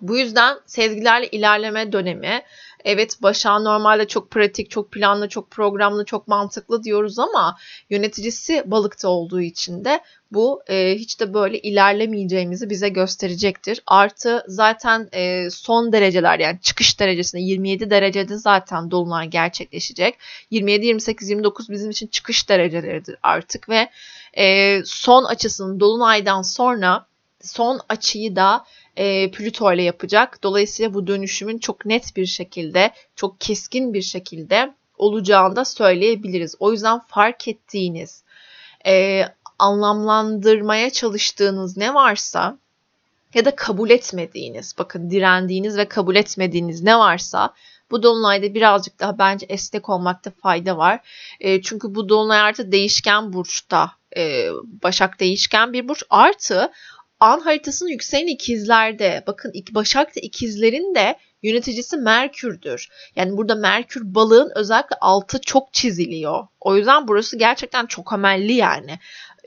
Bu 0.00 0.18
yüzden 0.18 0.58
sezgilerle 0.66 1.28
ilerleme 1.28 1.92
dönemi 1.92 2.42
evet 2.84 3.22
başa 3.22 3.58
normalde 3.58 4.08
çok 4.08 4.30
pratik, 4.30 4.70
çok 4.70 4.92
planlı, 4.92 5.28
çok 5.28 5.50
programlı, 5.50 6.04
çok 6.04 6.28
mantıklı 6.28 6.84
diyoruz 6.84 7.18
ama 7.18 7.56
yöneticisi 7.90 8.62
balıkta 8.66 9.08
olduğu 9.08 9.40
için 9.40 9.84
de 9.84 10.00
bu 10.32 10.62
e, 10.68 10.94
hiç 10.98 11.20
de 11.20 11.34
böyle 11.34 11.58
ilerlemeyeceğimizi 11.58 12.70
bize 12.70 12.88
gösterecektir. 12.88 13.82
Artı 13.86 14.44
zaten 14.48 15.08
e, 15.12 15.50
son 15.50 15.92
dereceler 15.92 16.38
yani 16.38 16.58
çıkış 16.60 17.00
derecesinde 17.00 17.42
27 17.42 17.90
derecede 17.90 18.36
zaten 18.36 18.90
dolunay 18.90 19.28
gerçekleşecek. 19.28 20.18
27, 20.50 20.86
28, 20.86 21.30
29 21.30 21.70
bizim 21.70 21.90
için 21.90 22.06
çıkış 22.06 22.48
dereceleridir 22.48 23.16
artık 23.22 23.68
ve 23.68 23.90
e, 24.36 24.78
son 24.84 25.24
açısının 25.24 25.80
dolunaydan 25.80 26.42
sonra 26.42 27.06
son 27.40 27.80
açıyı 27.88 28.36
da 28.36 28.64
e, 28.96 29.30
Plüto 29.30 29.72
ile 29.72 29.82
yapacak. 29.82 30.42
Dolayısıyla 30.42 30.94
bu 30.94 31.06
dönüşümün 31.06 31.58
çok 31.58 31.86
net 31.86 32.16
bir 32.16 32.26
şekilde, 32.26 32.92
çok 33.16 33.40
keskin 33.40 33.94
bir 33.94 34.02
şekilde 34.02 34.74
olacağını 34.98 35.56
da 35.56 35.64
söyleyebiliriz. 35.64 36.54
O 36.60 36.72
yüzden 36.72 36.98
fark 36.98 37.48
ettiğiniz, 37.48 38.22
e, 38.86 39.24
anlamlandırmaya 39.58 40.90
çalıştığınız 40.90 41.76
ne 41.76 41.94
varsa 41.94 42.58
ya 43.34 43.44
da 43.44 43.56
kabul 43.56 43.90
etmediğiniz, 43.90 44.74
bakın 44.78 45.10
direndiğiniz 45.10 45.76
ve 45.76 45.88
kabul 45.88 46.16
etmediğiniz 46.16 46.82
ne 46.82 46.98
varsa 46.98 47.54
bu 47.90 48.02
dolunayda 48.02 48.54
birazcık 48.54 49.00
daha 49.00 49.18
bence 49.18 49.46
esnek 49.48 49.88
olmakta 49.88 50.30
fayda 50.42 50.76
var. 50.78 51.00
E, 51.40 51.62
çünkü 51.62 51.94
bu 51.94 52.08
dolunay 52.08 52.40
artı 52.40 52.72
değişken 52.72 53.32
burçta. 53.32 53.92
E, 54.16 54.48
Başak 54.82 55.20
değişken 55.20 55.72
bir 55.72 55.88
burç. 55.88 56.02
Artı 56.10 56.72
an 57.24 57.40
haritasının 57.40 57.90
yükselen 57.90 58.26
ikizlerde. 58.26 59.22
Bakın 59.26 59.52
Başak 59.70 60.16
da 60.16 60.20
ikizlerin 60.20 60.94
de 60.94 61.16
yöneticisi 61.42 61.96
Merkür'dür. 61.96 62.88
Yani 63.16 63.36
burada 63.36 63.54
Merkür 63.54 64.14
balığın 64.14 64.52
özellikle 64.54 64.96
altı 65.00 65.40
çok 65.40 65.72
çiziliyor. 65.72 66.46
O 66.60 66.76
yüzden 66.76 67.08
burası 67.08 67.38
gerçekten 67.38 67.86
çok 67.86 68.12
amelli 68.12 68.52
yani. 68.52 68.98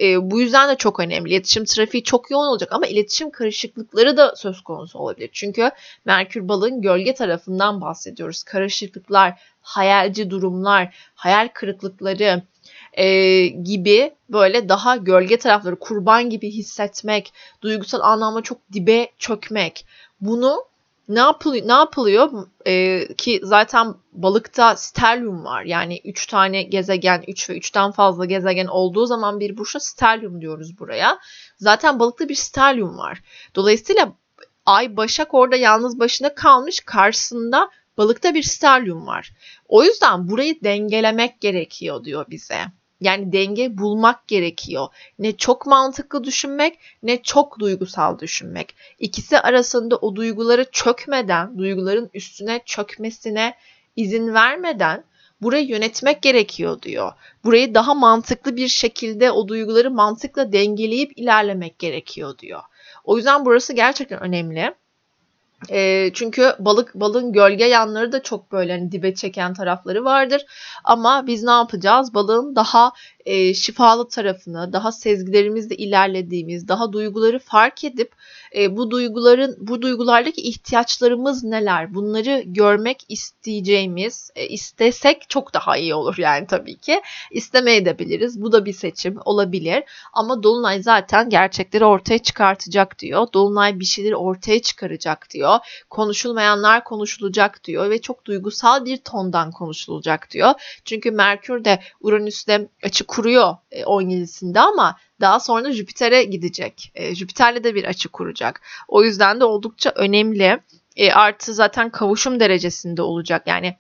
E, 0.02 0.32
bu 0.32 0.42
yüzden 0.42 0.70
de 0.70 0.76
çok 0.76 1.00
önemli. 1.00 1.30
İletişim 1.30 1.66
trafiği 1.66 2.04
çok 2.04 2.32
yoğun 2.32 2.48
olacak 2.48 2.72
ama 2.72 2.88
iletişim 2.88 3.30
karışıklıkları 3.32 4.18
da 4.18 4.36
söz 4.36 4.62
konusu 4.62 5.00
olabilir. 5.00 5.30
Çünkü 5.34 5.72
Merkür 6.06 6.48
balığın 6.48 6.82
gölge 6.82 7.14
tarafından 7.14 7.82
bahsediyoruz. 7.82 8.44
Karışıklıklar, 8.44 9.40
hayalci 9.62 10.30
durumlar, 10.30 10.96
hayal 11.16 11.50
kırıklıkları, 11.54 12.42
e, 12.98 13.48
gibi 13.48 14.14
böyle 14.30 14.70
daha 14.70 14.96
gölge 14.96 15.38
tarafları 15.38 15.76
kurban 15.76 16.30
gibi 16.30 16.52
hissetmek, 16.52 17.34
duygusal 17.62 18.00
anlamda 18.00 18.42
çok 18.42 18.58
dibe 18.74 19.08
çökmek. 19.20 19.86
Bunu 20.22 20.66
ne 21.10 21.20
yapılıyor? 21.20 21.68
Ne 21.68 21.74
yapılıyor? 21.74 22.48
Ee, 22.68 23.08
ki 23.18 23.40
zaten 23.44 23.96
balıkta 24.14 24.76
stelyum 24.76 25.46
var. 25.46 25.64
Yani 25.64 26.02
3 26.06 26.28
tane 26.28 26.64
gezegen, 26.64 27.24
3 27.28 27.50
ve 27.50 27.58
3'ten 27.58 27.92
fazla 27.92 28.26
gezegen 28.26 28.68
olduğu 28.68 29.06
zaman 29.06 29.40
bir 29.40 29.58
burçta 29.58 29.80
stelyum 29.80 30.42
diyoruz 30.42 30.80
buraya. 30.80 31.20
Zaten 31.58 32.00
balıkta 32.00 32.30
bir 32.30 32.36
stelyum 32.36 32.98
var. 32.98 33.22
Dolayısıyla 33.56 34.14
Ay 34.66 34.98
Başak 34.98 35.34
orada 35.34 35.56
yalnız 35.56 36.00
başına 36.00 36.36
kalmış. 36.36 36.80
Karşısında 36.80 37.70
balıkta 37.98 38.34
bir 38.34 38.44
stelyum 38.44 39.08
var. 39.08 39.32
O 39.68 39.84
yüzden 39.84 40.30
burayı 40.30 40.64
dengelemek 40.64 41.42
gerekiyor 41.42 42.04
diyor 42.04 42.26
bize. 42.30 42.66
Yani 43.02 43.32
denge 43.32 43.78
bulmak 43.78 44.28
gerekiyor. 44.28 44.88
Ne 45.20 45.38
çok 45.38 45.66
mantıklı 45.66 46.24
düşünmek 46.24 46.80
ne 47.04 47.24
çok 47.24 47.60
duygusal 47.60 48.20
düşünmek. 48.20 48.76
İkisi 49.00 49.40
arasında 49.40 49.96
o 49.96 50.16
duyguları 50.16 50.66
çökmeden, 50.72 51.58
duyguların 51.58 52.10
üstüne 52.14 52.62
çökmesine 52.66 53.56
izin 53.96 54.34
vermeden 54.34 55.04
burayı 55.42 55.68
yönetmek 55.68 56.22
gerekiyor 56.22 56.82
diyor. 56.82 57.12
Burayı 57.44 57.74
daha 57.74 57.94
mantıklı 57.94 58.56
bir 58.56 58.68
şekilde 58.68 59.32
o 59.32 59.48
duyguları 59.48 59.92
mantıkla 59.92 60.52
dengeleyip 60.52 61.18
ilerlemek 61.18 61.80
gerekiyor 61.80 62.38
diyor. 62.38 62.62
O 63.04 63.18
yüzden 63.18 63.46
burası 63.46 63.74
gerçekten 63.74 64.20
önemli. 64.20 64.74
E, 65.70 66.10
çünkü 66.14 66.54
balık 66.60 66.96
balığın 66.96 67.34
gölge 67.34 67.66
yanları 67.66 68.12
da 68.12 68.24
çok 68.24 68.52
böyle 68.52 68.72
hani 68.72 68.92
dibe 68.92 69.16
çeken 69.16 69.54
tarafları 69.54 70.06
vardır. 70.06 70.46
Ama 70.84 71.28
biz 71.28 71.44
ne 71.44 71.52
yapacağız? 71.52 72.14
Balığın 72.14 72.56
daha 72.56 72.92
e, 73.28 73.54
şifalı 73.54 74.08
tarafını, 74.08 74.74
daha 74.74 74.92
sezgilerimizde 74.92 75.76
ilerlediğimiz, 75.76 76.68
daha 76.68 76.94
duyguları 76.94 77.40
fark 77.40 77.84
edip 77.84 78.12
e, 78.56 78.78
bu 78.78 78.92
duyguların, 78.92 79.56
bu 79.60 79.82
duygulardaki 79.82 80.42
ihtiyaçlarımız 80.42 81.44
neler? 81.44 81.94
Bunları 81.94 82.44
görmek 82.46 83.04
isteyeceğimiz, 83.10 84.32
e, 84.36 84.48
istesek 84.48 85.30
çok 85.30 85.54
daha 85.54 85.78
iyi 85.78 85.94
olur 85.94 86.18
yani 86.18 86.48
tabii 86.48 86.78
ki. 86.78 87.02
İstemeyebiliriz. 87.32 88.42
Bu 88.42 88.52
da 88.52 88.66
bir 88.66 88.74
seçim 88.74 89.18
olabilir. 89.26 89.84
Ama 90.14 90.44
Dolunay 90.44 90.82
zaten 90.84 91.30
gerçekleri 91.30 91.86
ortaya 91.86 92.20
çıkartacak 92.20 93.00
diyor. 93.00 93.28
Dolunay 93.34 93.80
bir 93.80 93.86
şeyleri 93.86 94.16
ortaya 94.16 94.62
çıkaracak 94.62 95.30
diyor. 95.30 95.58
Konuşulmayanlar 95.90 96.84
konuşulacak 96.84 97.64
diyor 97.64 97.90
ve 97.90 98.02
çok 98.02 98.26
duygusal 98.26 98.86
bir 98.86 98.98
tondan 98.98 99.52
konuşulacak 99.52 100.32
diyor. 100.32 100.54
Çünkü 100.86 101.12
Merkür 101.12 101.66
de 101.66 101.80
Uranüs'te 102.02 102.68
açık 102.84 103.17
kuruyor 103.18 103.56
17'sinde 103.72 104.58
e, 104.58 104.62
ama 104.62 104.98
daha 105.22 105.40
sonra 105.40 105.72
Jüpiter'e 105.72 106.24
gidecek. 106.24 106.92
E, 106.96 107.16
Jüpiter'le 107.16 107.64
de 107.64 107.76
bir 107.76 107.84
açı 107.84 108.10
kuracak. 108.10 108.62
O 108.88 109.04
yüzden 109.04 109.40
de 109.40 109.46
oldukça 109.46 109.92
önemli. 109.96 110.60
E, 110.96 111.12
artı 111.12 111.54
zaten 111.54 111.90
kavuşum 111.90 112.40
derecesinde 112.40 113.02
olacak. 113.02 113.44
Yani 113.48 113.78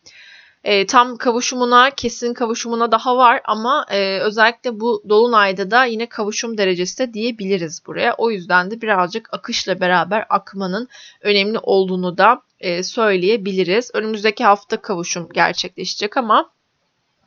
e, 0.63 0.85
tam 0.85 1.17
kavuşumuna, 1.17 1.89
kesin 1.89 2.33
kavuşumuna 2.33 2.91
daha 2.91 3.17
var 3.17 3.41
ama 3.45 3.85
e, 3.91 4.19
özellikle 4.19 4.79
bu 4.79 5.03
dolunayda 5.09 5.71
da 5.71 5.85
yine 5.85 6.09
kavuşum 6.09 6.57
derecesi 6.57 6.97
de 6.97 7.13
diyebiliriz 7.13 7.85
buraya. 7.85 8.15
O 8.17 8.31
yüzden 8.31 8.71
de 8.71 8.81
birazcık 8.81 9.33
akışla 9.33 9.79
beraber 9.79 10.25
akmanın 10.29 10.87
önemli 11.21 11.59
olduğunu 11.63 12.17
da 12.17 12.41
e, 12.59 12.83
söyleyebiliriz. 12.83 13.91
Önümüzdeki 13.93 14.43
hafta 14.43 14.81
kavuşum 14.81 15.29
gerçekleşecek 15.33 16.17
ama 16.17 16.49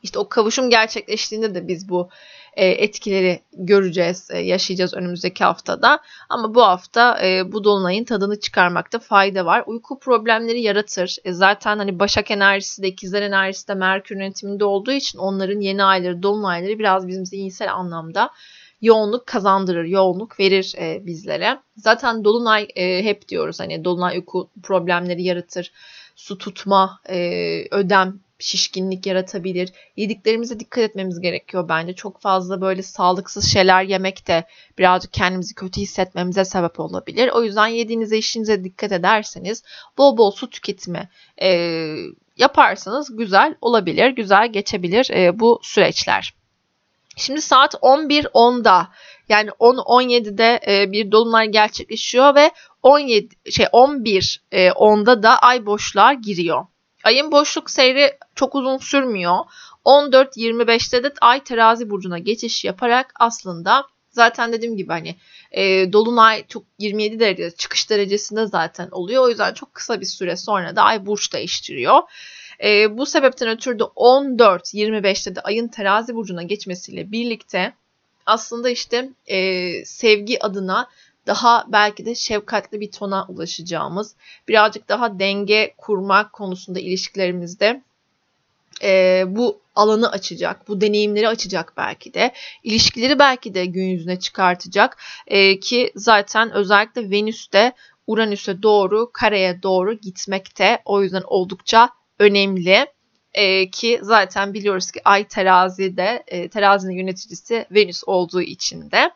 işte 0.03 0.19
o 0.19 0.29
kavuşum 0.29 0.69
gerçekleştiğinde 0.69 1.55
de 1.55 1.67
biz 1.67 1.89
bu 1.89 2.09
e, 2.53 2.67
etkileri 2.67 3.39
göreceğiz, 3.53 4.27
e, 4.31 4.39
yaşayacağız 4.39 4.93
önümüzdeki 4.93 5.43
haftada. 5.43 5.99
Ama 6.29 6.55
bu 6.55 6.61
hafta 6.61 7.25
e, 7.25 7.51
bu 7.51 7.63
dolunayın 7.63 8.03
tadını 8.03 8.39
çıkarmakta 8.39 8.99
fayda 8.99 9.45
var. 9.45 9.63
Uyku 9.67 9.99
problemleri 9.99 10.61
yaratır. 10.61 11.17
Zaten 11.25 11.77
hani 11.77 11.99
Başak 11.99 12.31
enerjisi 12.31 12.83
de 12.83 12.87
ikizler 12.87 13.21
enerjisi 13.21 13.67
de 13.67 13.73
Merkür 13.73 14.15
yönetiminde 14.15 14.65
olduğu 14.65 14.91
için 14.91 15.19
onların 15.19 15.59
yeni 15.59 15.83
ayları, 15.83 16.23
dolunayları 16.23 16.79
biraz 16.79 17.07
bizim 17.07 17.25
zihinsel 17.25 17.73
anlamda 17.73 18.29
yoğunluk 18.81 19.27
kazandırır, 19.27 19.85
yoğunluk 19.85 20.39
verir 20.39 20.75
bizlere. 21.05 21.59
Zaten 21.77 22.23
dolunay 22.23 22.67
hep 22.75 23.27
diyoruz 23.27 23.59
hani 23.59 23.83
dolunay 23.83 24.17
uyku 24.17 24.49
problemleri 24.63 25.23
yaratır. 25.23 25.71
Su 26.15 26.37
tutma, 26.37 26.99
ödem 27.71 28.19
şişkinlik 28.41 29.05
yaratabilir. 29.05 29.73
Yediklerimize 29.97 30.59
dikkat 30.59 30.83
etmemiz 30.83 31.19
gerekiyor 31.19 31.69
bence. 31.69 31.93
Çok 31.93 32.21
fazla 32.21 32.61
böyle 32.61 32.83
sağlıksız 32.83 33.45
şeyler 33.45 33.83
yemek 33.83 34.27
de 34.27 34.45
birazcık 34.77 35.13
kendimizi 35.13 35.55
kötü 35.55 35.81
hissetmemize 35.81 36.45
sebep 36.45 36.79
olabilir. 36.79 37.29
O 37.33 37.43
yüzden 37.43 37.67
yediğinize 37.67 38.17
işinize 38.17 38.63
dikkat 38.63 38.91
ederseniz 38.91 39.63
bol 39.97 40.17
bol 40.17 40.31
su 40.31 40.49
tüketimi, 40.49 41.09
e, 41.41 41.49
yaparsanız 42.37 43.15
güzel 43.17 43.55
olabilir, 43.61 44.09
güzel 44.09 44.51
geçebilir 44.51 45.09
e, 45.11 45.39
bu 45.39 45.59
süreçler. 45.63 46.33
Şimdi 47.17 47.41
saat 47.41 47.73
11.10'da 47.73 48.87
yani 49.29 49.49
10-17'de 49.49 50.59
e, 50.67 50.91
bir 50.91 51.11
dolunay 51.11 51.47
gerçekleşiyor 51.47 52.35
ve 52.35 52.51
17 52.83 53.35
şey 53.51 53.65
11 53.71 54.41
e, 54.51 54.67
10'da 54.67 55.23
da 55.23 55.39
ay 55.39 55.65
boşluğa 55.65 56.13
giriyor. 56.13 56.65
Ayın 57.03 57.31
boşluk 57.31 57.69
seyri 57.69 58.17
çok 58.35 58.55
uzun 58.55 58.77
sürmüyor. 58.77 59.37
14-25'te 59.85 61.03
de 61.03 61.13
ay 61.21 61.43
terazi 61.43 61.89
burcuna 61.89 62.17
geçiş 62.17 62.65
yaparak 62.65 63.13
aslında 63.19 63.83
zaten 64.09 64.53
dediğim 64.53 64.77
gibi 64.77 64.91
hani 64.91 65.15
e, 65.51 65.93
dolunay 65.93 66.47
çok 66.47 66.63
27 66.79 67.19
derece 67.19 67.51
çıkış 67.51 67.89
derecesinde 67.89 68.45
zaten 68.45 68.89
oluyor. 68.91 69.23
O 69.23 69.29
yüzden 69.29 69.53
çok 69.53 69.73
kısa 69.73 70.01
bir 70.01 70.05
süre 70.05 70.35
sonra 70.35 70.75
da 70.75 70.81
ay 70.81 71.05
burç 71.05 71.33
değiştiriyor. 71.33 72.01
E, 72.63 72.97
bu 72.97 73.05
sebepten 73.05 73.49
ötürü 73.49 73.79
de 73.79 73.83
14-25'te 73.83 75.35
de 75.35 75.41
ayın 75.41 75.67
terazi 75.67 76.15
burcuna 76.15 76.43
geçmesiyle 76.43 77.11
birlikte 77.11 77.73
aslında 78.25 78.69
işte 78.69 79.09
e, 79.27 79.85
sevgi 79.85 80.43
adına 80.43 80.89
daha 81.27 81.65
belki 81.67 82.05
de 82.05 82.15
şefkatli 82.15 82.79
bir 82.79 82.91
tona 82.91 83.25
ulaşacağımız, 83.29 84.15
birazcık 84.47 84.89
daha 84.89 85.19
denge 85.19 85.73
kurmak 85.77 86.33
konusunda 86.33 86.79
ilişkilerimizde 86.79 87.81
e, 88.83 89.23
bu 89.27 89.59
alanı 89.75 90.11
açacak, 90.11 90.67
bu 90.67 90.81
deneyimleri 90.81 91.27
açacak 91.27 91.73
belki 91.77 92.13
de. 92.13 92.33
ilişkileri 92.63 93.19
belki 93.19 93.53
de 93.53 93.65
gün 93.65 93.85
yüzüne 93.85 94.19
çıkartacak 94.19 94.97
e, 95.27 95.59
ki 95.59 95.91
zaten 95.95 96.51
özellikle 96.51 97.11
Venüs'te 97.11 97.73
Uranüs'e 98.07 98.63
doğru, 98.63 99.09
kareye 99.13 99.63
doğru 99.63 99.93
gitmekte. 99.93 100.81
O 100.85 101.03
yüzden 101.03 101.23
oldukça 101.25 101.89
önemli. 102.19 102.85
E, 103.33 103.69
ki 103.69 103.99
zaten 104.01 104.53
biliyoruz 104.53 104.91
ki 104.91 105.01
Ay 105.05 105.27
terazide, 105.27 106.23
e, 106.27 106.49
terazinin 106.49 106.93
yöneticisi 106.93 107.65
Venüs 107.71 108.03
olduğu 108.05 108.41
için 108.41 108.91
de 108.91 109.11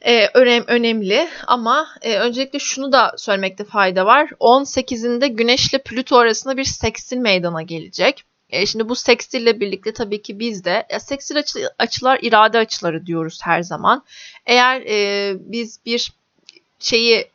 e, 0.00 0.28
önem, 0.34 0.64
önemli 0.66 1.28
ama 1.46 1.88
e, 2.02 2.18
öncelikle 2.18 2.58
şunu 2.58 2.92
da 2.92 3.14
söylemekte 3.16 3.64
fayda 3.64 4.06
var. 4.06 4.30
18'inde 4.40 5.26
Güneş 5.26 5.70
ile 5.70 5.82
Plüto 5.82 6.16
arasında 6.16 6.56
bir 6.56 6.64
seksil 6.64 7.16
meydana 7.16 7.62
gelecek. 7.62 8.24
E, 8.50 8.66
şimdi 8.66 8.88
bu 8.88 8.94
sekstille 8.94 9.60
birlikte 9.60 9.92
tabii 9.92 10.22
ki 10.22 10.38
biz 10.38 10.64
de 10.64 10.86
ya 10.90 11.00
seksil 11.00 11.38
açı, 11.38 11.70
açılar 11.78 12.18
irade 12.22 12.58
açıları 12.58 13.06
diyoruz 13.06 13.40
her 13.42 13.62
zaman. 13.62 14.04
Eğer 14.46 14.80
e, 14.80 15.34
biz 15.38 15.80
bir 15.86 16.12
şeyi 16.78 17.28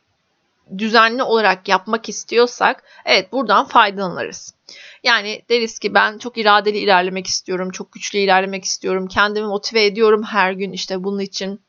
düzenli 0.78 1.22
olarak 1.22 1.68
yapmak 1.68 2.08
istiyorsak 2.08 2.82
evet 3.04 3.32
buradan 3.32 3.66
faydalanırız. 3.66 4.54
Yani 5.02 5.42
deriz 5.50 5.78
ki 5.78 5.94
ben 5.94 6.18
çok 6.18 6.38
iradeli 6.38 6.78
ilerlemek 6.78 7.26
istiyorum, 7.26 7.70
çok 7.70 7.92
güçlü 7.92 8.18
ilerlemek 8.18 8.64
istiyorum, 8.64 9.08
kendimi 9.08 9.46
motive 9.46 9.84
ediyorum 9.84 10.22
her 10.22 10.52
gün 10.52 10.72
işte 10.72 11.04
bunun 11.04 11.20
için 11.20 11.60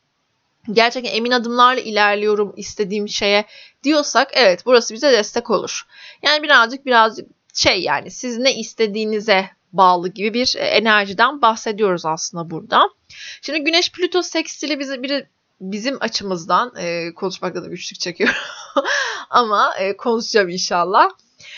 gerçekten 0.72 1.12
emin 1.12 1.32
adımlarla 1.32 1.82
ilerliyorum 1.82 2.54
istediğim 2.58 3.10
şeye 3.10 3.46
diyorsak 3.84 4.30
evet 4.34 4.66
burası 4.66 4.94
bize 4.94 5.12
destek 5.12 5.50
olur. 5.50 5.82
Yani 6.22 6.44
birazcık 6.44 6.86
birazcık 6.86 7.28
şey 7.54 7.82
yani 7.82 8.12
siz 8.12 8.38
ne 8.38 8.56
istediğinize 8.56 9.50
bağlı 9.74 10.10
gibi 10.10 10.34
bir 10.34 10.56
e, 10.58 10.64
enerjiden 10.64 11.42
bahsediyoruz 11.42 12.06
aslında 12.06 12.50
burada. 12.50 12.90
Şimdi 13.42 13.64
Güneş 13.64 13.92
Plüto 13.92 14.22
sekstili 14.22 14.80
bize 14.80 15.04
bir 15.04 15.26
bizim 15.62 15.98
açımızdan 16.00 16.74
e, 16.78 17.14
konuşmakta 17.14 17.64
da 17.64 17.68
güçlük 17.68 18.00
çekiyorum 18.00 18.36
ama 19.30 19.76
e, 19.80 19.98
konuşacağım 19.98 20.50
inşallah. 20.50 21.10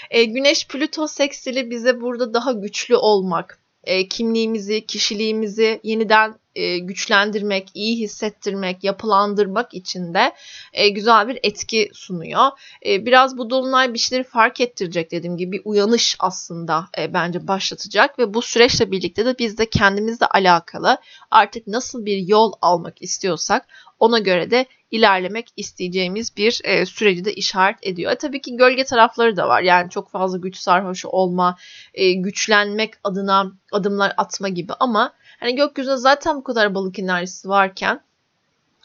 E, 0.09 0.23
Güneş 0.23 0.67
Plüto 0.67 1.07
seksili 1.07 1.69
bize 1.69 2.01
burada 2.01 2.33
daha 2.33 2.51
güçlü 2.51 2.95
olmak, 2.95 3.59
e, 3.87 4.07
kimliğimizi, 4.07 4.85
kişiliğimizi 4.85 5.79
yeniden 5.83 6.35
e, 6.55 6.77
güçlendirmek, 6.77 7.69
iyi 7.73 7.99
hissettirmek, 7.99 8.83
yapılandırmak 8.83 9.73
için 9.73 10.13
de 10.13 10.33
e, 10.73 10.89
güzel 10.89 11.27
bir 11.27 11.39
etki 11.43 11.89
sunuyor. 11.93 12.47
E, 12.85 13.05
biraz 13.05 13.37
bu 13.37 13.49
dolunay 13.49 13.93
bir 13.93 13.99
şeyleri 13.99 14.27
fark 14.27 14.61
ettirecek 14.61 15.11
dediğim 15.11 15.37
gibi 15.37 15.51
bir 15.51 15.61
uyanış 15.65 16.15
aslında 16.19 16.85
e, 16.97 17.13
bence 17.13 17.47
başlatacak 17.47 18.19
ve 18.19 18.33
bu 18.33 18.41
süreçle 18.41 18.91
birlikte 18.91 19.25
de 19.25 19.35
biz 19.39 19.57
de 19.57 19.69
kendimizle 19.69 20.25
alakalı 20.25 20.97
artık 21.31 21.67
nasıl 21.67 22.05
bir 22.05 22.17
yol 22.17 22.53
almak 22.61 23.01
istiyorsak 23.01 23.67
ona 23.99 24.19
göre 24.19 24.51
de 24.51 24.65
ilerlemek 24.91 25.47
isteyeceğimiz 25.57 26.37
bir 26.37 26.61
e, 26.63 26.85
süreci 26.85 27.25
de 27.25 27.33
işaret 27.33 27.77
ediyor. 27.81 28.11
E, 28.11 28.15
tabii 28.15 28.41
ki 28.41 28.57
gölge 28.57 28.83
tarafları 28.83 29.37
da 29.37 29.47
var. 29.47 29.61
Yani 29.61 29.89
çok 29.89 30.09
fazla 30.09 30.37
güç 30.37 30.57
sarhoşu 30.57 31.07
olma, 31.07 31.57
e, 31.93 32.13
güçlenmek 32.13 32.93
adına 33.03 33.51
adımlar 33.71 34.13
atma 34.17 34.49
gibi 34.49 34.73
ama 34.79 35.13
hani 35.39 35.55
gökyüzünde 35.55 35.97
zaten 35.97 36.35
bu 36.35 36.43
kadar 36.43 36.75
balık 36.75 36.99
enerjisi 36.99 37.49
varken 37.49 38.01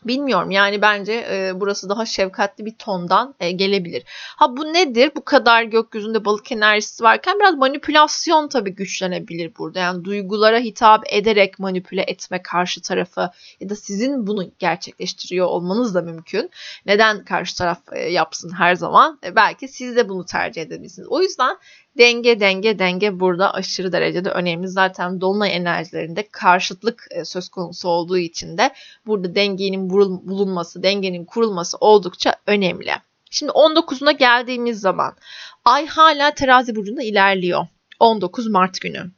Bilmiyorum 0.05 0.51
yani 0.51 0.83
bence 0.83 1.13
e, 1.13 1.61
burası 1.61 1.89
daha 1.89 2.07
şefkatli 2.07 2.67
bir 2.67 2.75
tondan 2.75 3.35
e, 3.41 3.51
gelebilir. 3.51 4.03
Ha 4.37 4.57
bu 4.57 4.65
nedir? 4.65 5.13
Bu 5.17 5.25
kadar 5.25 5.63
gökyüzünde 5.63 6.25
balık 6.25 6.53
enerjisi 6.53 7.05
varken 7.05 7.39
biraz 7.41 7.55
manipülasyon 7.55 8.49
tabii 8.49 8.75
güçlenebilir 8.75 9.53
burada. 9.59 9.79
Yani 9.79 10.05
duygulara 10.05 10.59
hitap 10.59 11.05
ederek 11.13 11.59
manipüle 11.59 12.03
etme 12.03 12.43
karşı 12.43 12.83
tarafı 12.83 13.31
ya 13.61 13.69
da 13.69 13.77
sizin 13.77 14.27
bunu 14.27 14.51
gerçekleştiriyor 14.59 15.47
olmanız 15.47 15.95
da 15.95 16.03
mümkün. 16.03 16.51
Neden 16.87 17.25
karşı 17.25 17.57
taraf 17.57 17.79
e, 17.93 18.01
yapsın 18.01 18.51
her 18.59 18.75
zaman? 18.75 19.19
E, 19.25 19.37
belki 19.37 19.69
siz 19.69 19.97
de 19.97 20.09
bunu 20.09 20.25
tercih 20.25 20.63
edebilirsiniz. 20.63 21.09
O 21.09 21.23
yüzden 21.23 21.57
Denge 21.99 22.41
denge 22.41 22.79
denge 22.79 23.21
burada 23.21 23.55
aşırı 23.55 23.93
derecede 23.93 24.31
önemli. 24.31 24.69
Zaten 24.69 25.21
dolunay 25.21 25.57
enerjilerinde 25.57 26.29
karşıtlık 26.29 27.07
e, 27.11 27.25
söz 27.25 27.49
konusu 27.49 27.89
olduğu 27.89 28.19
için 28.19 28.59
de 28.59 28.73
burada 29.07 29.35
dengenin 29.35 29.91
bulunması, 29.91 30.83
dengenin 30.83 31.25
kurulması 31.25 31.77
oldukça 31.81 32.35
önemli. 32.47 32.93
Şimdi 33.31 33.53
19'una 33.53 34.13
geldiğimiz 34.13 34.81
zaman 34.81 35.17
ay 35.65 35.87
hala 35.87 36.35
terazi 36.35 36.77
burcunda 36.77 37.03
ilerliyor. 37.03 37.67
19 38.01 38.47
Mart 38.47 38.81
günü. 38.81 39.11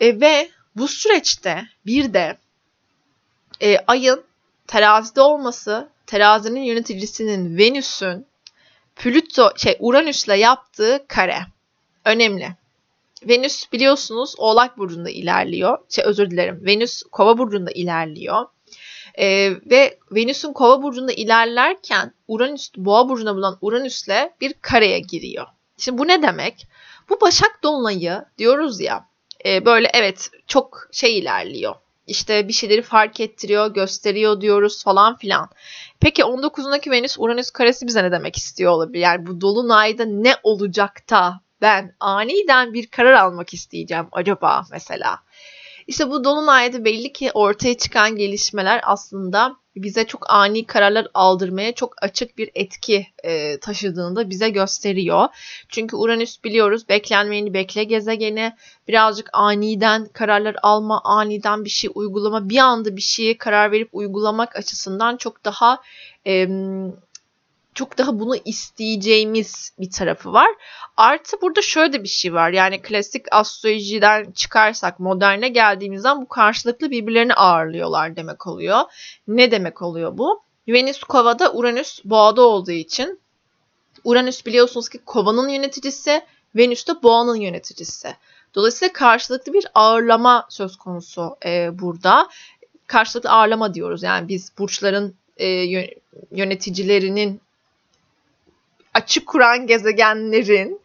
E, 0.00 0.20
ve 0.20 0.50
bu 0.76 0.88
süreçte 0.88 1.64
bir 1.86 2.14
de 2.14 2.38
e, 3.60 3.78
ayın 3.86 4.24
terazide 4.66 5.20
olması, 5.20 5.88
terazinin 6.06 6.62
yöneticisinin 6.62 7.58
Venüs'ün 7.58 8.26
Plüto 8.96 9.52
şey 9.56 9.76
Uranüs'le 9.80 10.36
yaptığı 10.38 11.04
kare 11.08 11.51
önemli. 12.04 12.56
Venüs 13.28 13.72
biliyorsunuz 13.72 14.34
Oğlak 14.38 14.78
burcunda 14.78 15.10
ilerliyor. 15.10 15.78
Şey 15.88 16.04
özür 16.04 16.30
dilerim. 16.30 16.60
Venüs 16.66 17.02
Kova 17.02 17.38
burcunda 17.38 17.70
ilerliyor. 17.70 18.46
Ee, 19.18 19.50
ve 19.70 19.98
Venüs'ün 20.12 20.52
Kova 20.52 20.82
burcunda 20.82 21.12
ilerlerken 21.12 22.14
Uranüs 22.28 22.70
Boğa 22.76 23.08
burcuna 23.08 23.34
bulan 23.36 23.58
Uranüs'le 23.60 24.30
bir 24.40 24.52
kareye 24.52 24.98
giriyor. 24.98 25.46
Şimdi 25.78 25.98
bu 25.98 26.08
ne 26.08 26.22
demek? 26.22 26.66
Bu 27.08 27.20
Başak 27.20 27.62
Dolunay'ı 27.62 28.24
diyoruz 28.38 28.80
ya 28.80 29.06
e, 29.44 29.64
böyle 29.64 29.90
evet 29.94 30.30
çok 30.46 30.88
şey 30.92 31.18
ilerliyor 31.18 31.74
işte 32.06 32.48
bir 32.48 32.52
şeyleri 32.52 32.82
fark 32.82 33.20
ettiriyor, 33.20 33.74
gösteriyor 33.74 34.40
diyoruz 34.40 34.84
falan 34.84 35.16
filan. 35.16 35.48
Peki 36.00 36.22
19'undaki 36.22 36.90
Venüs 36.90 37.16
Uranüs 37.18 37.50
karesi 37.50 37.86
bize 37.86 38.04
ne 38.04 38.12
demek 38.12 38.36
istiyor 38.36 38.72
olabilir? 38.72 39.00
Yani 39.00 39.26
bu 39.26 39.40
dolunayda 39.40 40.04
ne 40.04 40.34
olacak 40.42 41.10
da 41.10 41.40
ben 41.62 41.94
aniden 42.00 42.74
bir 42.74 42.86
karar 42.86 43.12
almak 43.12 43.54
isteyeceğim 43.54 44.06
acaba 44.12 44.64
mesela. 44.70 45.18
İşte 45.86 46.10
bu 46.10 46.24
dolunayda 46.24 46.84
belli 46.84 47.12
ki 47.12 47.30
ortaya 47.34 47.76
çıkan 47.76 48.16
gelişmeler 48.16 48.80
aslında 48.84 49.56
bize 49.76 50.06
çok 50.06 50.30
ani 50.30 50.66
kararlar 50.66 51.06
aldırmaya 51.14 51.72
çok 51.74 52.02
açık 52.02 52.38
bir 52.38 52.50
etki 52.54 53.06
e, 53.24 53.58
taşıdığını 53.60 54.16
da 54.16 54.30
bize 54.30 54.50
gösteriyor. 54.50 55.28
Çünkü 55.68 55.96
Uranüs 55.96 56.44
biliyoruz 56.44 56.88
beklenmeyeni 56.88 57.54
bekle 57.54 57.84
gezegeni 57.84 58.52
birazcık 58.88 59.30
aniden 59.32 60.06
kararlar 60.12 60.56
alma, 60.62 61.00
aniden 61.04 61.64
bir 61.64 61.70
şey 61.70 61.90
uygulama, 61.94 62.48
bir 62.48 62.58
anda 62.58 62.96
bir 62.96 63.02
şeye 63.02 63.38
karar 63.38 63.72
verip 63.72 63.88
uygulamak 63.92 64.56
açısından 64.56 65.16
çok 65.16 65.44
daha 65.44 65.80
e, 66.26 66.48
çok 67.74 67.98
daha 67.98 68.18
bunu 68.18 68.36
isteyeceğimiz 68.44 69.72
bir 69.78 69.90
tarafı 69.90 70.32
var. 70.32 70.48
Artı 70.96 71.40
burada 71.40 71.62
şöyle 71.62 72.02
bir 72.02 72.08
şey 72.08 72.34
var. 72.34 72.50
Yani 72.50 72.82
klasik 72.82 73.26
astrolojiden 73.30 74.32
çıkarsak 74.32 75.00
moderne 75.00 75.48
geldiğimizden 75.48 76.22
bu 76.22 76.28
karşılıklı 76.28 76.90
birbirlerini 76.90 77.34
ağırlıyorlar 77.34 78.16
demek 78.16 78.46
oluyor. 78.46 78.80
Ne 79.28 79.50
demek 79.50 79.82
oluyor 79.82 80.18
bu? 80.18 80.42
Venüs 80.68 81.00
kovada, 81.04 81.52
Uranüs 81.52 82.00
boğada 82.04 82.42
olduğu 82.42 82.70
için 82.70 83.20
Uranüs 84.04 84.46
biliyorsunuz 84.46 84.88
ki 84.88 84.98
kovanın 84.98 85.48
yöneticisi, 85.48 86.22
Venüs 86.56 86.88
de 86.88 87.02
boğanın 87.02 87.36
yöneticisi. 87.36 88.16
Dolayısıyla 88.54 88.92
karşılıklı 88.92 89.52
bir 89.52 89.66
ağırlama 89.74 90.46
söz 90.50 90.76
konusu 90.76 91.36
e, 91.46 91.78
burada. 91.78 92.28
Karşılıklı 92.86 93.30
ağırlama 93.30 93.74
diyoruz. 93.74 94.02
Yani 94.02 94.28
biz 94.28 94.52
burçların 94.58 95.14
e, 95.36 95.48
yöneticilerinin 96.30 97.40
açık 98.94 99.26
kuran 99.26 99.66
gezegenlerin 99.66 100.80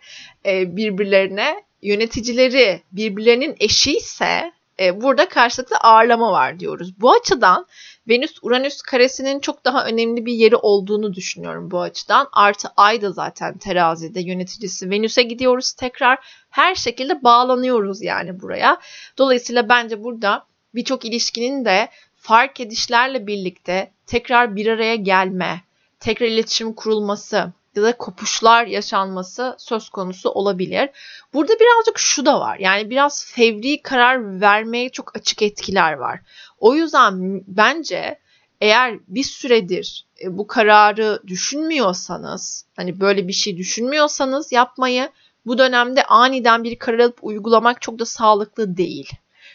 e, 0.46 0.76
birbirlerine 0.76 1.64
yöneticileri 1.82 2.82
birbirlerinin 2.92 3.56
eşi 3.60 3.98
ise 3.98 4.52
e, 4.80 5.02
burada 5.02 5.30
karşılıklı 5.30 5.76
ağırlama 5.78 6.32
var 6.32 6.60
diyoruz. 6.60 7.02
Bu 7.02 7.12
açıdan 7.12 7.68
Venüs-Uranüs 8.08 8.82
karesinin 8.82 9.40
çok 9.40 9.66
daha 9.66 9.86
önemli 9.86 10.26
bir 10.26 10.34
yeri 10.34 10.56
olduğunu 10.56 11.14
düşünüyorum 11.14 11.72
bu 11.72 11.82
açıdan. 11.82 12.28
Artı 12.34 12.70
Ay 12.78 13.02
da 13.02 13.12
zaten 13.12 13.58
terazide 13.58 14.22
yöneticisi. 14.22 14.90
Venüs'e 14.90 15.24
gidiyoruz 15.24 15.72
tekrar. 15.72 16.20
Her 16.50 16.76
şekilde 16.76 17.24
bağlanıyoruz 17.24 18.02
yani 18.02 18.42
buraya. 18.42 18.78
Dolayısıyla 19.18 19.70
bence 19.70 20.04
burada 20.04 20.46
birçok 20.76 21.06
ilişkinin 21.06 21.66
de 21.66 21.90
fark 22.16 22.60
edişlerle 22.60 23.28
birlikte 23.28 23.92
tekrar 24.06 24.56
bir 24.56 24.68
araya 24.68 24.96
gelme, 24.96 25.62
tekrar 26.00 26.28
iletişim 26.28 26.74
kurulması, 26.74 27.54
ya 27.78 27.84
da 27.84 27.98
kopuşlar 27.98 28.66
yaşanması 28.66 29.56
söz 29.58 29.90
konusu 29.90 30.30
olabilir. 30.30 30.90
Burada 31.34 31.54
birazcık 31.54 32.00
şu 32.00 32.26
da 32.26 32.40
var. 32.40 32.58
Yani 32.60 32.90
biraz 32.90 33.26
fevri 33.26 33.82
karar 33.82 34.42
vermeye 34.42 34.90
çok 34.90 35.16
açık 35.16 35.42
etkiler 35.42 35.94
var. 35.94 36.20
O 36.60 36.76
yüzden 36.76 37.44
bence 37.48 38.20
eğer 38.62 39.00
bir 39.08 39.24
süredir 39.24 40.06
e, 40.24 40.38
bu 40.38 40.48
kararı 40.48 41.22
düşünmüyorsanız, 41.28 42.66
hani 42.76 43.00
böyle 43.00 43.28
bir 43.28 43.34
şey 43.34 43.58
düşünmüyorsanız 43.58 44.52
yapmayı 44.52 45.10
bu 45.46 45.58
dönemde 45.58 46.04
aniden 46.04 46.64
bir 46.64 46.80
karar 46.80 47.00
alıp 47.00 47.18
uygulamak 47.22 47.82
çok 47.82 48.00
da 48.00 48.06
sağlıklı 48.06 48.78
değil. 48.78 49.12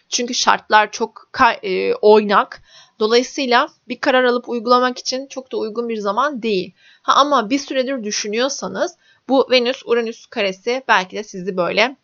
Çünkü 0.08 0.34
şartlar 0.34 0.90
çok 0.90 1.30
e, 1.62 1.94
oynak. 1.94 2.62
Dolayısıyla 3.02 3.68
bir 3.88 4.00
karar 4.00 4.24
alıp 4.24 4.48
uygulamak 4.48 4.98
için 4.98 5.26
çok 5.26 5.52
da 5.52 5.56
uygun 5.56 5.88
bir 5.88 5.96
zaman 5.96 6.42
değil. 6.42 6.72
Ha 7.02 7.12
ama 7.12 7.50
bir 7.50 7.58
süredir 7.58 8.04
düşünüyorsanız 8.04 8.96
bu 9.28 9.48
Venüs 9.50 9.82
Uranüs 9.86 10.26
karesi 10.26 10.82
belki 10.88 11.16
de 11.16 11.22
sizi 11.22 11.56
böyle 11.56 11.96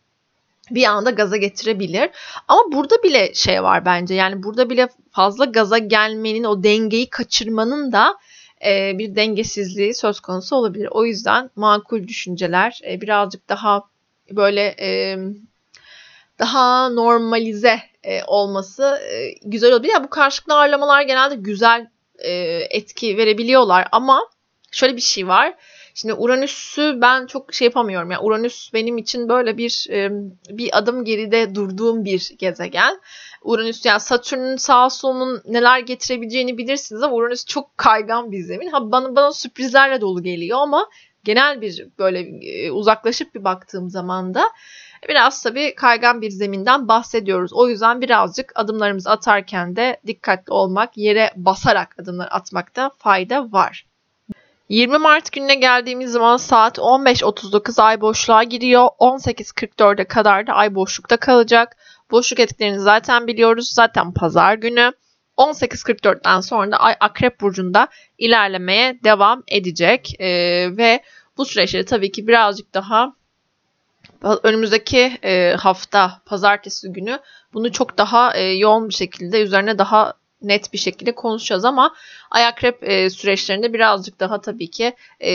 bir 0.71 0.85
anda 0.85 1.11
gaza 1.11 1.37
getirebilir. 1.37 2.11
Ama 2.49 2.73
burada 2.73 3.03
bile 3.03 3.35
şey 3.35 3.63
var 3.63 3.85
bence. 3.85 4.15
Yani 4.15 4.43
burada 4.43 4.71
bile 4.71 4.89
fazla 5.11 5.45
gaza 5.45 5.79
gelmenin, 5.79 6.45
o 6.45 6.63
dengeyi 6.63 7.11
kaçırmanın 7.11 7.93
da 7.93 8.19
e, 8.67 8.99
bir 8.99 9.17
dengesizliği 9.17 9.95
söz 9.95 10.21
konusu 10.21 10.57
olabilir. 10.57 10.89
O 10.91 11.05
yüzden 11.05 11.51
makul 11.57 12.09
düşünceler 12.09 12.81
e, 12.91 13.01
birazcık 13.01 13.49
daha 13.49 13.83
böyle 14.31 14.75
e, 14.81 15.19
daha 16.39 16.89
normalize 16.89 17.81
e, 18.03 18.25
olması 18.25 18.99
e, 19.13 19.33
güzel 19.45 19.73
olabilir. 19.73 19.93
Yani 19.93 20.05
bu 20.05 20.11
karşılıklı 20.11 20.55
ağırlamalar 20.55 21.03
genelde 21.03 21.35
güzel 21.35 21.87
e, 22.19 22.33
etki 22.71 23.17
verebiliyorlar 23.17 23.89
ama 23.93 24.29
şöyle 24.73 24.97
bir 24.97 25.01
şey 25.01 25.29
var. 25.29 25.55
Şimdi 25.95 26.15
Uranüs'ü 26.15 26.99
ben 27.01 27.27
çok 27.27 27.55
şey 27.55 27.67
yapamıyorum. 27.67 28.11
Yani 28.11 28.23
Uranüs 28.23 28.75
benim 28.75 28.99
için 28.99 29.29
böyle 29.29 29.59
bir 29.59 29.87
e, 29.91 30.11
bir 30.49 30.79
adım 30.79 31.05
geride 31.05 31.55
durduğum 31.55 32.05
bir 32.05 32.33
gezegen. 32.39 33.01
Uranüs 33.43 33.85
yani 33.85 34.01
Satürn'ün 34.01 34.57
sağ 34.57 34.91
solunun 34.91 35.43
neler 35.45 35.79
getirebileceğini 35.79 36.59
bilirsiniz 36.59 37.03
ama 37.03 37.15
Uranüs 37.15 37.47
çok 37.47 37.79
kaygan 37.79 38.33
bir 38.33 38.43
zemin. 38.43 38.69
Ha 38.71 38.93
bana 38.93 39.17
bana 39.17 39.33
sürprizlerle 39.33 40.01
dolu 40.01 40.23
geliyor 40.23 40.59
ama 40.59 40.89
genel 41.25 41.61
bir 41.61 41.89
böyle 41.99 42.21
e, 42.21 42.71
uzaklaşıp 42.71 43.35
bir 43.35 43.45
baktığım 43.45 43.91
zaman 43.91 44.35
da 44.35 44.45
Biraz 45.09 45.43
tabii 45.43 45.75
kaygan 45.75 46.23
bir 46.23 46.31
zeminden 46.31 46.89
bahsediyoruz. 46.89 47.53
O 47.53 47.69
yüzden 47.69 48.01
birazcık 48.01 48.53
adımlarımızı 48.55 49.11
atarken 49.11 49.77
de 49.77 50.01
dikkatli 50.07 50.53
olmak, 50.53 50.97
yere 50.97 51.31
basarak 51.37 51.97
adımlar 51.99 52.29
atmakta 52.31 52.91
fayda 52.99 53.53
var. 53.53 53.87
20 54.69 54.99
Mart 54.99 55.33
gününe 55.33 55.55
geldiğimiz 55.55 56.13
zaman 56.13 56.37
saat 56.37 56.79
15.39 56.79 57.83
ay 57.83 58.01
boşluğa 58.01 58.43
giriyor. 58.43 58.89
18.44'e 59.01 60.05
kadar 60.05 60.47
da 60.47 60.53
ay 60.53 60.75
boşlukta 60.75 61.17
kalacak. 61.17 61.77
Boşluk 62.11 62.41
etkilerini 62.41 62.79
zaten 62.79 63.27
biliyoruz. 63.27 63.71
Zaten 63.75 64.13
pazar 64.13 64.55
günü. 64.55 64.93
18.44'ten 65.39 66.41
sonra 66.41 66.73
da 66.73 66.77
ay 66.77 66.97
akrep 67.01 67.41
burcunda 67.41 67.89
ilerlemeye 68.19 68.99
devam 69.05 69.43
edecek. 69.49 70.15
Ee, 70.21 70.27
ve 70.77 71.03
bu 71.37 71.45
süreçte 71.45 71.85
tabii 71.85 72.13
ki 72.13 72.27
birazcık 72.27 72.75
daha 72.75 73.13
önümüzdeki 74.23 75.19
e, 75.25 75.55
hafta 75.59 76.21
pazartesi 76.27 76.93
günü 76.93 77.19
bunu 77.55 77.73
çok 77.73 77.99
daha 77.99 78.37
e, 78.37 78.43
yoğun 78.43 78.89
bir 78.89 78.95
şekilde 78.95 79.43
üzerine 79.43 79.79
daha 79.79 80.15
net 80.43 80.73
bir 80.73 80.79
şekilde 80.79 81.15
konuşacağız 81.15 81.65
ama 81.65 81.95
ayak 82.31 82.65
rep 82.65 82.79
e, 82.83 83.11
süreçlerinde 83.11 83.73
birazcık 83.73 84.21
daha 84.21 84.41
tabii 84.41 84.71
ki 84.71 84.95
e, 85.25 85.33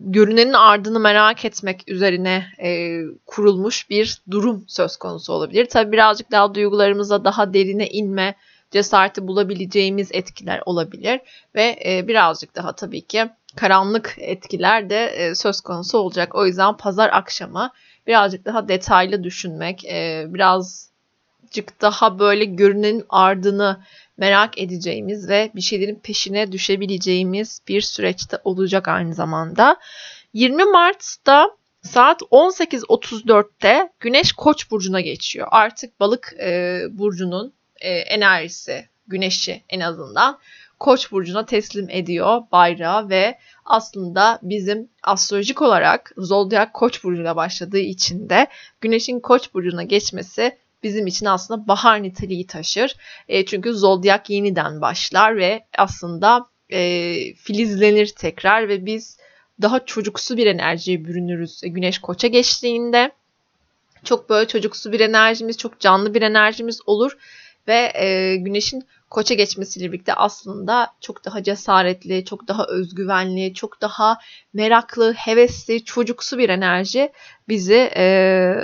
görünenin 0.00 0.52
ardını 0.52 1.00
merak 1.00 1.44
etmek 1.44 1.88
üzerine 1.88 2.46
e, 2.62 3.00
kurulmuş 3.26 3.90
bir 3.90 4.22
durum 4.30 4.64
söz 4.68 4.96
konusu 4.96 5.32
olabilir. 5.32 5.66
Tabii 5.66 5.92
birazcık 5.92 6.30
daha 6.30 6.54
duygularımıza 6.54 7.24
daha 7.24 7.54
derine 7.54 7.88
inme, 7.88 8.34
cesareti 8.70 9.26
bulabileceğimiz 9.26 10.08
etkiler 10.12 10.62
olabilir 10.66 11.20
ve 11.54 11.78
e, 11.86 12.08
birazcık 12.08 12.56
daha 12.56 12.72
tabii 12.72 13.00
ki 13.00 13.28
karanlık 13.56 14.14
etkiler 14.18 14.90
de 14.90 15.06
e, 15.06 15.34
söz 15.34 15.60
konusu 15.60 15.98
olacak. 15.98 16.34
O 16.34 16.46
yüzden 16.46 16.76
pazar 16.76 17.10
akşamı 17.12 17.70
birazcık 18.06 18.44
daha 18.44 18.68
detaylı 18.68 19.24
düşünmek, 19.24 19.84
e, 19.84 20.24
birazcık 20.28 21.80
daha 21.80 22.18
böyle 22.18 22.44
görünenin 22.44 23.04
ardını 23.08 23.80
merak 24.16 24.58
edeceğimiz 24.58 25.28
ve 25.28 25.50
bir 25.54 25.60
şeylerin 25.60 26.00
peşine 26.02 26.52
düşebileceğimiz 26.52 27.60
bir 27.68 27.80
süreçte 27.80 28.38
olacak 28.44 28.88
aynı 28.88 29.14
zamanda. 29.14 29.76
20 30.32 30.64
Mart'ta 30.64 31.50
saat 31.82 32.22
18.34'te 32.22 33.92
Güneş 34.00 34.32
Koç 34.32 34.70
burcuna 34.70 35.00
geçiyor. 35.00 35.48
Artık 35.50 36.00
Balık 36.00 36.34
e, 36.40 36.82
burcunun 36.90 37.52
e, 37.80 37.90
enerjisi, 37.90 38.88
Güneşi 39.06 39.62
en 39.68 39.80
azından 39.80 40.38
Koç 40.78 41.12
burcuna 41.12 41.46
teslim 41.46 41.90
ediyor 41.90 42.42
bayrağı 42.52 43.08
ve 43.08 43.38
aslında 43.64 44.38
bizim 44.42 44.88
astrolojik 45.02 45.62
olarak 45.62 46.12
zodyak 46.16 46.74
Koç 46.74 47.04
burcuyla 47.04 47.36
başladığı 47.36 47.78
için 47.78 48.28
de 48.28 48.46
Güneş'in 48.80 49.20
Koç 49.20 49.54
burcuna 49.54 49.82
geçmesi 49.82 50.56
bizim 50.82 51.06
için 51.06 51.26
aslında 51.26 51.68
bahar 51.68 52.02
niteliği 52.02 52.46
taşır. 52.46 52.96
E, 53.28 53.44
çünkü 53.44 53.72
zodyak 53.72 54.30
yeniden 54.30 54.80
başlar 54.80 55.36
ve 55.36 55.64
aslında 55.78 56.46
e, 56.70 57.34
filizlenir 57.34 58.06
tekrar 58.06 58.68
ve 58.68 58.86
biz 58.86 59.18
daha 59.62 59.84
çocuksu 59.84 60.36
bir 60.36 60.46
enerjiye 60.46 61.04
bürünürüz 61.04 61.60
Güneş 61.64 61.98
Koç'a 61.98 62.26
geçtiğinde. 62.26 63.10
Çok 64.04 64.30
böyle 64.30 64.48
çocuksu 64.48 64.92
bir 64.92 65.00
enerjimiz, 65.00 65.58
çok 65.58 65.80
canlı 65.80 66.14
bir 66.14 66.22
enerjimiz 66.22 66.80
olur 66.86 67.16
ve 67.68 67.92
e, 67.94 68.36
Güneş'in 68.36 68.86
koça 69.10 69.34
geçmesiyle 69.34 69.92
birlikte 69.92 70.14
aslında 70.14 70.94
çok 71.00 71.24
daha 71.24 71.42
cesaretli, 71.42 72.24
çok 72.24 72.48
daha 72.48 72.66
özgüvenli, 72.66 73.54
çok 73.54 73.80
daha 73.80 74.18
meraklı, 74.52 75.12
hevesli, 75.12 75.84
çocuksu 75.84 76.38
bir 76.38 76.48
enerji 76.48 77.12
bizi 77.48 77.90
e, 77.96 78.54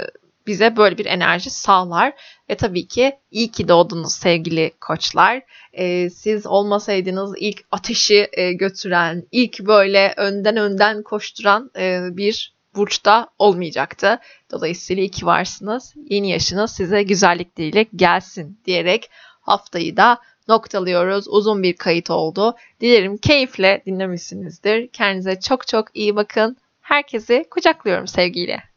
bize 0.46 0.76
böyle 0.76 0.98
bir 0.98 1.06
enerji 1.06 1.50
sağlar. 1.50 2.12
Ve 2.50 2.54
tabii 2.54 2.86
ki 2.86 3.12
iyi 3.30 3.50
ki 3.50 3.68
doğdunuz 3.68 4.12
sevgili 4.12 4.72
koçlar. 4.80 5.42
E, 5.72 6.10
siz 6.10 6.46
olmasaydınız 6.46 7.34
ilk 7.38 7.64
ateşi 7.70 8.28
e, 8.32 8.52
götüren, 8.52 9.26
ilk 9.32 9.60
böyle 9.60 10.14
önden 10.16 10.56
önden 10.56 11.02
koşturan 11.02 11.70
e, 11.78 12.00
bir 12.10 12.54
burçta 12.74 13.28
olmayacaktı. 13.38 14.18
Dolayısıyla 14.50 15.02
iyi 15.02 15.10
ki 15.10 15.26
varsınız. 15.26 15.94
Yeni 16.10 16.30
yaşınız 16.30 16.70
size 16.70 17.02
güzellikleriyle 17.02 17.86
gelsin 17.96 18.60
diyerek 18.64 19.10
haftayı 19.40 19.96
da 19.96 20.18
noktalıyoruz. 20.48 21.28
Uzun 21.28 21.62
bir 21.62 21.76
kayıt 21.76 22.10
oldu. 22.10 22.56
Dilerim 22.80 23.16
keyifle 23.16 23.82
dinlemişsinizdir. 23.86 24.88
Kendinize 24.88 25.40
çok 25.40 25.66
çok 25.66 25.96
iyi 25.96 26.16
bakın. 26.16 26.56
Herkesi 26.80 27.44
kucaklıyorum 27.50 28.06
sevgiyle. 28.06 28.71